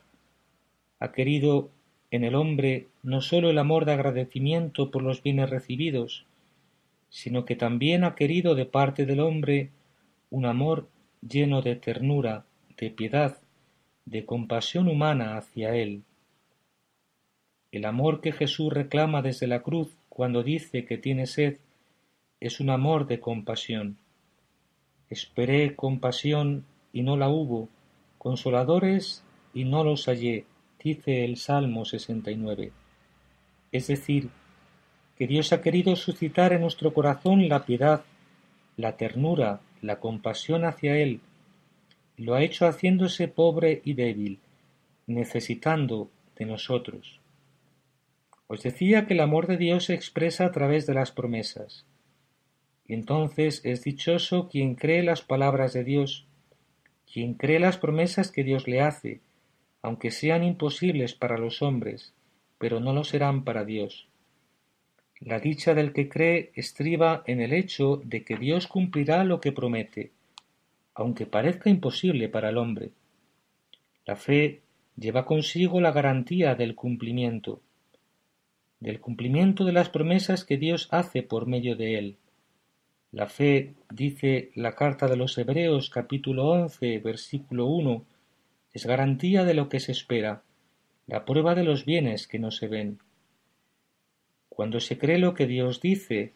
[1.01, 1.70] ha querido
[2.11, 6.24] en el hombre no sólo el amor de agradecimiento por los bienes recibidos,
[7.09, 9.71] sino que también ha querido de parte del hombre
[10.31, 10.89] un amor
[11.27, 12.45] lleno de ternura,
[12.77, 13.39] de piedad,
[14.05, 16.03] de compasión humana hacia él.
[17.73, 21.59] El amor que Jesús reclama desde la cruz cuando dice que tiene sed
[22.41, 23.99] es un amor de compasión.
[25.11, 27.69] Esperé compasión y no la hubo,
[28.19, 30.47] consoladores y no los hallé,
[30.83, 32.73] dice el Salmo 69.
[33.73, 34.31] Es decir,
[35.17, 38.05] que Dios ha querido suscitar en nuestro corazón la piedad,
[38.77, 41.21] la ternura, la compasión hacia Él,
[42.17, 44.39] lo ha hecho haciéndose pobre y débil,
[45.07, 47.21] necesitando de nosotros.
[48.47, 51.85] Os decía que el amor de Dios se expresa a través de las promesas.
[52.87, 56.27] Y entonces es dichoso quien cree las palabras de Dios,
[57.12, 59.21] quien cree las promesas que Dios le hace,
[59.83, 62.14] aunque sean imposibles para los hombres,
[62.59, 64.07] pero no lo serán para Dios.
[65.21, 69.53] La dicha del que cree estriba en el hecho de que Dios cumplirá lo que
[69.53, 70.12] promete,
[70.95, 72.91] aunque parezca imposible para el hombre.
[74.05, 74.61] La fe
[74.97, 77.61] lleva consigo la garantía del cumplimiento,
[78.79, 82.17] del cumplimiento de las promesas que Dios hace por medio de él.
[83.11, 88.05] La fe, dice la carta de los Hebreos capítulo once versículo uno,
[88.73, 90.43] es garantía de lo que se espera,
[91.07, 92.99] la prueba de los bienes que no se ven.
[94.57, 96.33] Cuando se cree lo que Dios dice,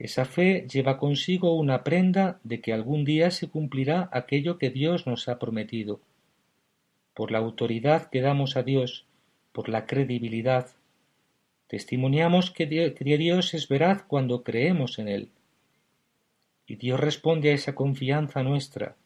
[0.00, 5.06] esa fe lleva consigo una prenda de que algún día se cumplirá aquello que Dios
[5.06, 6.00] nos ha prometido.
[7.14, 9.06] Por la autoridad que damos a Dios,
[9.52, 10.68] por la credibilidad,
[11.68, 15.28] testimoniamos que Dios es veraz cuando creemos en Él.
[16.66, 18.96] Y Dios responde a esa confianza nuestra.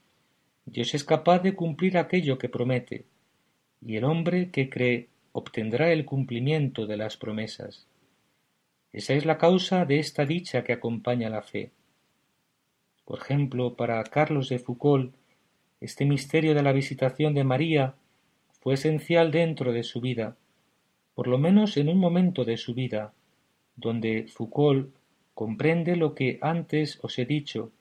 [0.65, 3.05] Dios es capaz de cumplir aquello que promete,
[3.87, 7.87] y el hombre que cree obtendrá el cumplimiento de las promesas.
[8.95, 11.73] Esa es la causa de esta dicha que acompaña la fe.
[13.05, 15.13] Por ejemplo, para Carlos de Foucault,
[15.81, 17.97] este misterio de la visitación de María
[18.61, 20.37] fue esencial dentro de su vida,
[21.17, 23.13] por lo menos en un momento de su vida,
[23.75, 24.95] donde Foucault
[25.35, 27.73] comprende lo que antes os he dicho,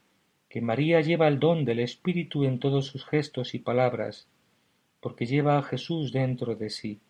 [0.49, 4.28] que María lleva el don del Espíritu en todos sus gestos y palabras,
[4.99, 7.01] porque lleva a Jesús dentro de sí.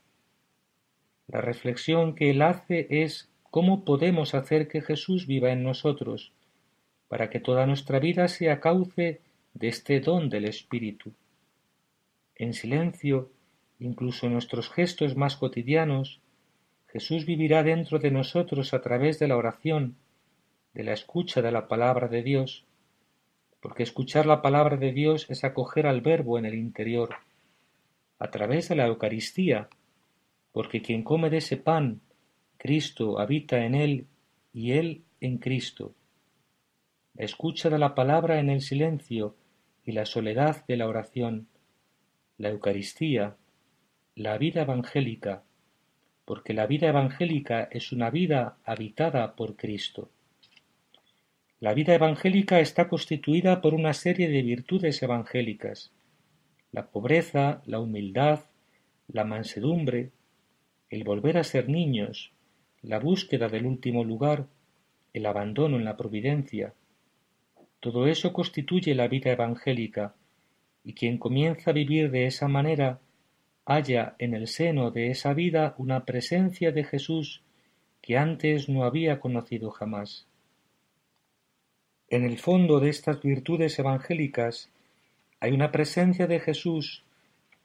[1.27, 6.31] La reflexión que él hace es ¿Cómo podemos hacer que Jesús viva en nosotros,
[7.07, 9.21] para que toda nuestra vida sea cauce
[9.53, 11.13] de este don del Espíritu?
[12.35, 13.29] en silencio,
[13.79, 16.19] incluso en nuestros gestos más cotidianos,
[16.87, 19.97] Jesús vivirá dentro de nosotros a través de la oración,
[20.73, 22.65] de la escucha de la palabra de Dios,
[23.61, 27.17] porque escuchar la palabra de Dios es acoger al Verbo en el interior,
[28.17, 29.69] a través de la Eucaristía,
[30.51, 32.01] porque quien come de ese pan,
[32.63, 34.07] Cristo habita en él
[34.53, 35.93] y él en Cristo.
[37.13, 39.35] La escucha de la palabra en el silencio
[39.83, 41.49] y la soledad de la oración,
[42.37, 43.35] la Eucaristía,
[44.15, 45.43] la vida evangélica,
[46.23, 50.09] porque la vida evangélica es una vida habitada por Cristo.
[51.59, 55.91] La vida evangélica está constituida por una serie de virtudes evangélicas,
[56.71, 58.45] la pobreza, la humildad,
[59.09, 60.11] la mansedumbre,
[60.89, 62.31] el volver a ser niños,
[62.83, 64.47] la búsqueda del último lugar,
[65.13, 66.73] el abandono en la providencia.
[67.79, 70.13] Todo eso constituye la vida evangélica,
[70.83, 72.99] y quien comienza a vivir de esa manera
[73.65, 77.41] halla en el seno de esa vida una presencia de Jesús
[78.01, 80.27] que antes no había conocido jamás.
[82.09, 84.69] En el fondo de estas virtudes evangélicas
[85.39, 87.03] hay una presencia de Jesús,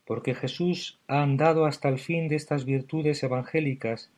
[0.04, 4.10] porque Jesús ha andado hasta el fin de estas virtudes evangélicas,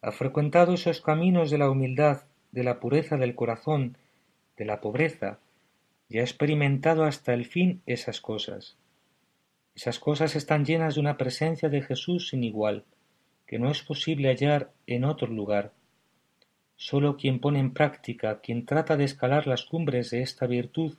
[0.00, 2.22] ha frecuentado esos caminos de la humildad,
[2.52, 3.98] de la pureza del corazón,
[4.56, 5.40] de la pobreza,
[6.08, 8.76] y ha experimentado hasta el fin esas cosas.
[9.74, 12.84] Esas cosas están llenas de una presencia de Jesús sin igual,
[13.46, 15.72] que no es posible hallar en otro lugar.
[16.76, 20.96] Sólo quien pone en práctica, quien trata de escalar las cumbres de esta virtud,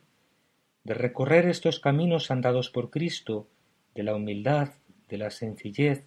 [0.84, 3.48] de recorrer estos caminos andados por Cristo,
[3.94, 4.70] de la humildad,
[5.08, 6.06] de la sencillez,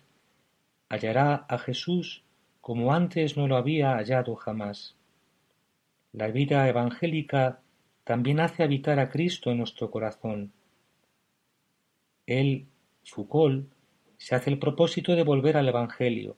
[0.89, 2.23] hallará a Jesús
[2.63, 4.95] como antes no lo había hallado jamás.
[6.13, 7.59] La vida evangélica
[8.05, 10.53] también hace habitar a Cristo en nuestro corazón.
[12.25, 12.67] Él,
[13.03, 13.67] Foucault,
[14.15, 16.37] se hace el propósito de volver al Evangelio.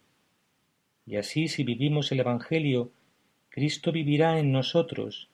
[1.06, 2.90] Y así si vivimos el Evangelio,
[3.50, 5.30] Cristo vivirá en nosotros,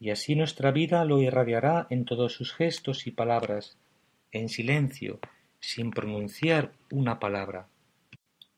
[0.00, 3.76] y así nuestra vida lo irradiará en todos sus gestos y palabras,
[4.30, 5.20] en silencio,
[5.60, 7.68] sin pronunciar una palabra.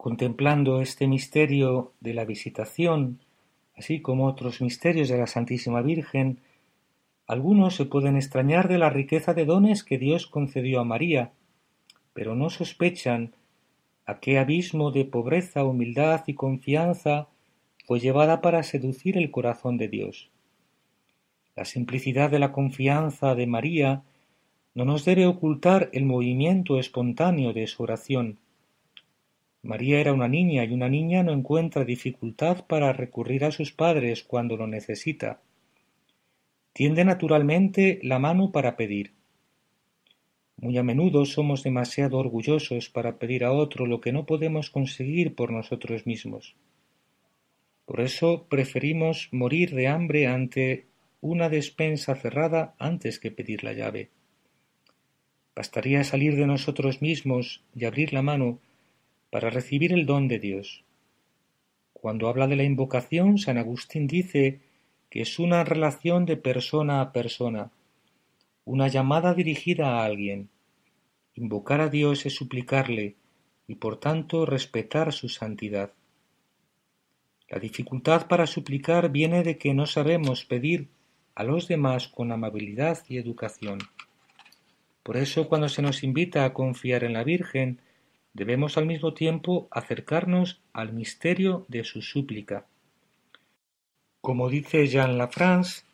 [0.05, 3.21] Contemplando este misterio de la visitación,
[3.75, 6.41] así como otros misterios de la Santísima Virgen,
[7.27, 11.33] algunos se pueden extrañar de la riqueza de dones que Dios concedió a María,
[12.13, 13.33] pero no sospechan
[14.05, 17.29] a qué abismo de pobreza, humildad y confianza
[17.87, 20.29] fue llevada para seducir el corazón de Dios.
[21.57, 24.03] La simplicidad de la confianza de María
[24.75, 28.37] no nos debe ocultar el movimiento espontáneo de su oración.
[29.65, 34.23] María era una niña y una niña no encuentra dificultad para recurrir a sus padres
[34.23, 35.41] cuando lo necesita
[36.75, 39.13] tiende naturalmente la mano para pedir.
[40.57, 45.37] Muy a menudo somos demasiado orgullosos para pedir a otro lo que no podemos conseguir
[45.37, 46.57] por nosotros mismos.
[47.87, 50.87] Por eso preferimos morir de hambre ante
[51.21, 54.11] una despensa cerrada antes que pedir la llave.
[55.55, 58.59] Bastaría salir de nosotros mismos y abrir la mano
[59.35, 60.85] para recibir el don de Dios.
[61.93, 64.61] Cuando habla de la invocación, San Agustín dice
[65.11, 67.73] que es una relación de persona a persona,
[68.65, 70.51] una llamada dirigida a alguien.
[71.35, 73.17] Invocar a Dios es suplicarle
[73.67, 75.91] y por tanto respetar su santidad.
[77.49, 80.91] La dificultad para suplicar viene de que no sabemos pedir
[81.35, 83.81] a los demás con amabilidad y educación.
[85.03, 87.81] Por eso cuando se nos invita a confiar en la Virgen,
[88.35, 92.67] debemos al mismo tiempo acercarnos al misterio de su súplica.
[94.21, 95.85] Como dice Jean Lafrance,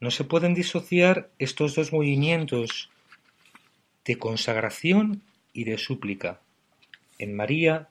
[0.00, 2.90] no se pueden disociar estos dos movimientos
[4.04, 5.22] de consagración
[5.52, 6.40] y de súplica.
[7.18, 7.88] En María,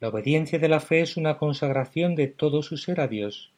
[0.00, 3.52] la obediencia de la fe es una consagración de todo su ser a Dios.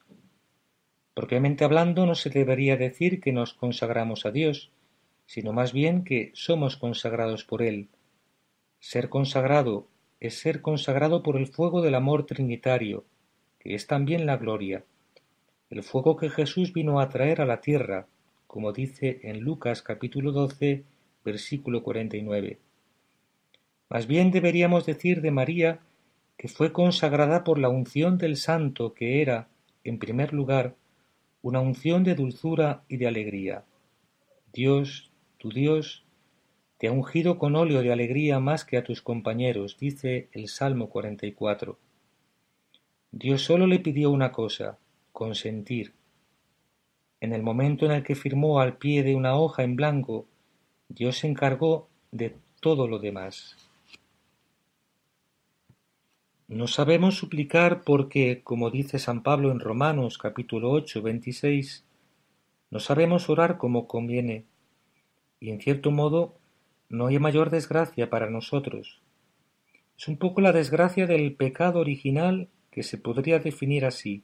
[1.14, 4.70] Propiamente hablando, no se debería decir que nos consagramos a Dios,
[5.26, 7.88] sino más bien que somos consagrados por Él.
[8.88, 9.88] Ser consagrado
[10.20, 13.04] es ser consagrado por el fuego del amor trinitario,
[13.58, 14.84] que es también la gloria
[15.70, 18.06] el fuego que Jesús vino a traer a la tierra,
[18.46, 20.84] como dice en Lucas capítulo 12,
[21.24, 22.60] versículo 49.
[23.88, 25.80] Más bien deberíamos decir de María
[26.38, 29.48] que fue consagrada por la unción del Santo, que era,
[29.82, 30.76] en primer lugar,
[31.42, 33.64] una unción de dulzura y de alegría.
[34.52, 36.05] Dios, tu Dios,
[36.78, 40.88] te ha ungido con óleo de alegría más que a tus compañeros, dice el Salmo
[40.90, 41.78] 44.
[43.12, 44.78] Dios solo le pidió una cosa,
[45.12, 45.94] consentir.
[47.20, 50.26] En el momento en el que firmó al pie de una hoja en blanco,
[50.88, 53.56] Dios se encargó de todo lo demás.
[56.48, 61.84] No sabemos suplicar porque, como dice San Pablo en Romanos capítulo 8, 26,
[62.70, 64.44] no sabemos orar como conviene,
[65.40, 66.34] y en cierto modo
[66.88, 69.00] no hay mayor desgracia para nosotros.
[69.98, 74.22] Es un poco la desgracia del pecado original que se podría definir así.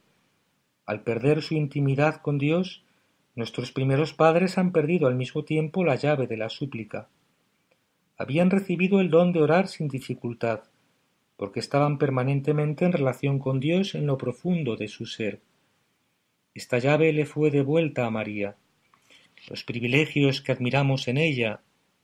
[0.85, 2.85] Al perder su intimidad con Dios,
[3.35, 7.09] nuestros primeros padres han perdido al mismo tiempo la llave de la súplica.
[8.19, 10.65] Habían recibido el don de orar sin dificultad,
[11.37, 15.41] porque estaban permanentemente en relación con Dios en lo profundo de su ser.
[16.55, 18.57] Esta llave le fue devuelta a María.
[19.49, 21.63] Los privilegios que admiramos en ella,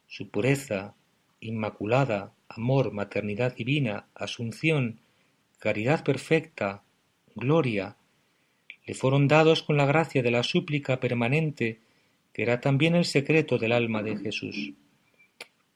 [0.09, 0.95] su pureza,
[1.41, 5.01] inmaculada, amor, maternidad divina, asunción,
[5.59, 6.83] caridad perfecta,
[7.37, 7.97] gloria,
[8.87, 11.81] le fueron dados con la gracia de la súplica permanente,
[12.33, 14.73] que era también el secreto del alma de Jesús.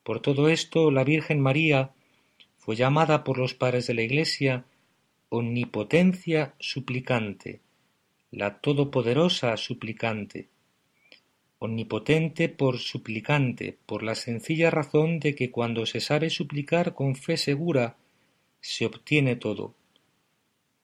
[0.03, 1.91] Por todo esto, la Virgen María
[2.57, 4.65] fue llamada por los padres de la Iglesia
[5.29, 7.61] omnipotencia suplicante,
[8.29, 10.49] la todopoderosa suplicante,
[11.65, 17.37] omnipotente por suplicante, por la sencilla razón de que cuando se sabe suplicar con fe
[17.37, 17.97] segura,
[18.59, 19.75] se obtiene todo.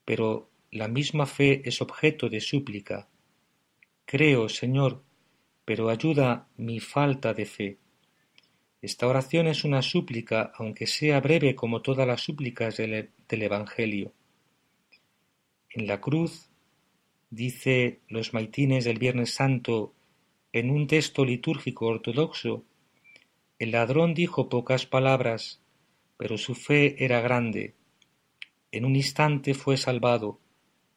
[0.06, 3.08] Pero la misma fe es objeto de súplica.
[4.06, 5.04] Creo, Señor,
[5.66, 7.78] pero ayuda mi falta de fe.
[8.82, 14.14] Esta oración es una súplica, aunque sea breve como todas las súplicas del, del Evangelio.
[15.72, 16.50] En la cruz
[17.30, 19.94] dice los maitines del Viernes Santo
[20.52, 22.64] en un texto litúrgico ortodoxo,
[23.60, 25.62] el ladrón dijo pocas palabras,
[26.18, 27.76] pero su fe era grande.
[28.72, 30.40] En un instante fue salvado,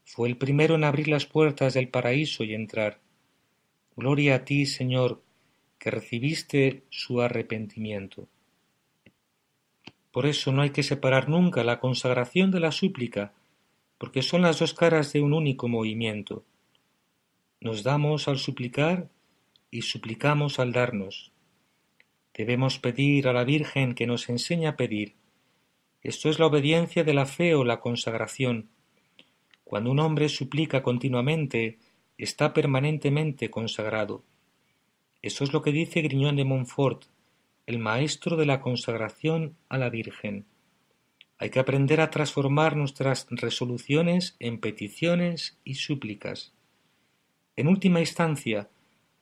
[0.04, 3.00] fue el primero en abrir las puertas del paraíso y entrar.
[3.96, 5.22] Gloria a ti, Señor,
[5.78, 8.28] que recibiste su arrepentimiento.
[10.12, 13.32] Por eso no hay que separar nunca la consagración de la súplica,
[13.98, 16.44] porque son las dos caras de un único movimiento.
[17.60, 19.08] Nos damos al suplicar
[19.72, 21.32] y suplicamos al darnos.
[22.34, 25.16] Debemos pedir a la Virgen que nos enseñe a pedir.
[26.02, 28.68] Esto es la obediencia de la fe o la consagración.
[29.64, 31.78] Cuando un hombre suplica continuamente,
[32.18, 34.22] está permanentemente consagrado.
[35.22, 37.06] Eso es lo que dice Griñón de Montfort,
[37.66, 40.44] el maestro de la consagración a la Virgen.
[41.38, 46.52] Hay que aprender a transformar nuestras resoluciones en peticiones y súplicas.
[47.56, 48.68] En última instancia,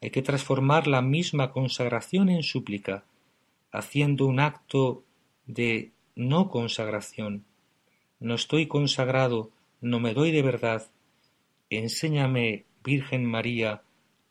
[0.01, 3.05] hay que transformar la misma consagración en súplica,
[3.71, 5.05] haciendo un acto
[5.47, 7.45] de no consagración.
[8.19, 10.87] No estoy consagrado, no me doy de verdad.
[11.69, 13.83] Enséñame, Virgen María,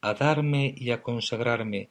[0.01, 1.89] a darme y a consagrarme.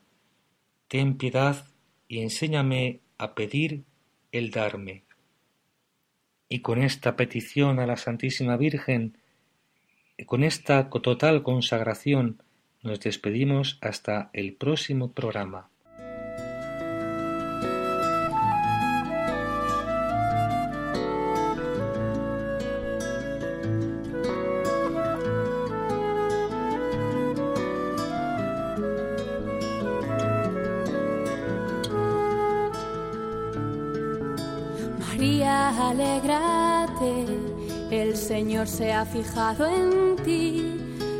[0.88, 1.66] Ten piedad
[2.08, 3.84] y enséñame a pedir
[4.32, 5.04] el darme.
[6.48, 9.18] Y con esta petición a la Santísima Virgen,
[10.26, 12.42] con esta total consagración,
[12.82, 15.70] nos despedimos hasta el próximo programa.
[35.88, 37.24] alégrate,
[37.90, 40.77] el Señor se ha fijado en ti,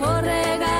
[0.00, 0.77] Mejor regalo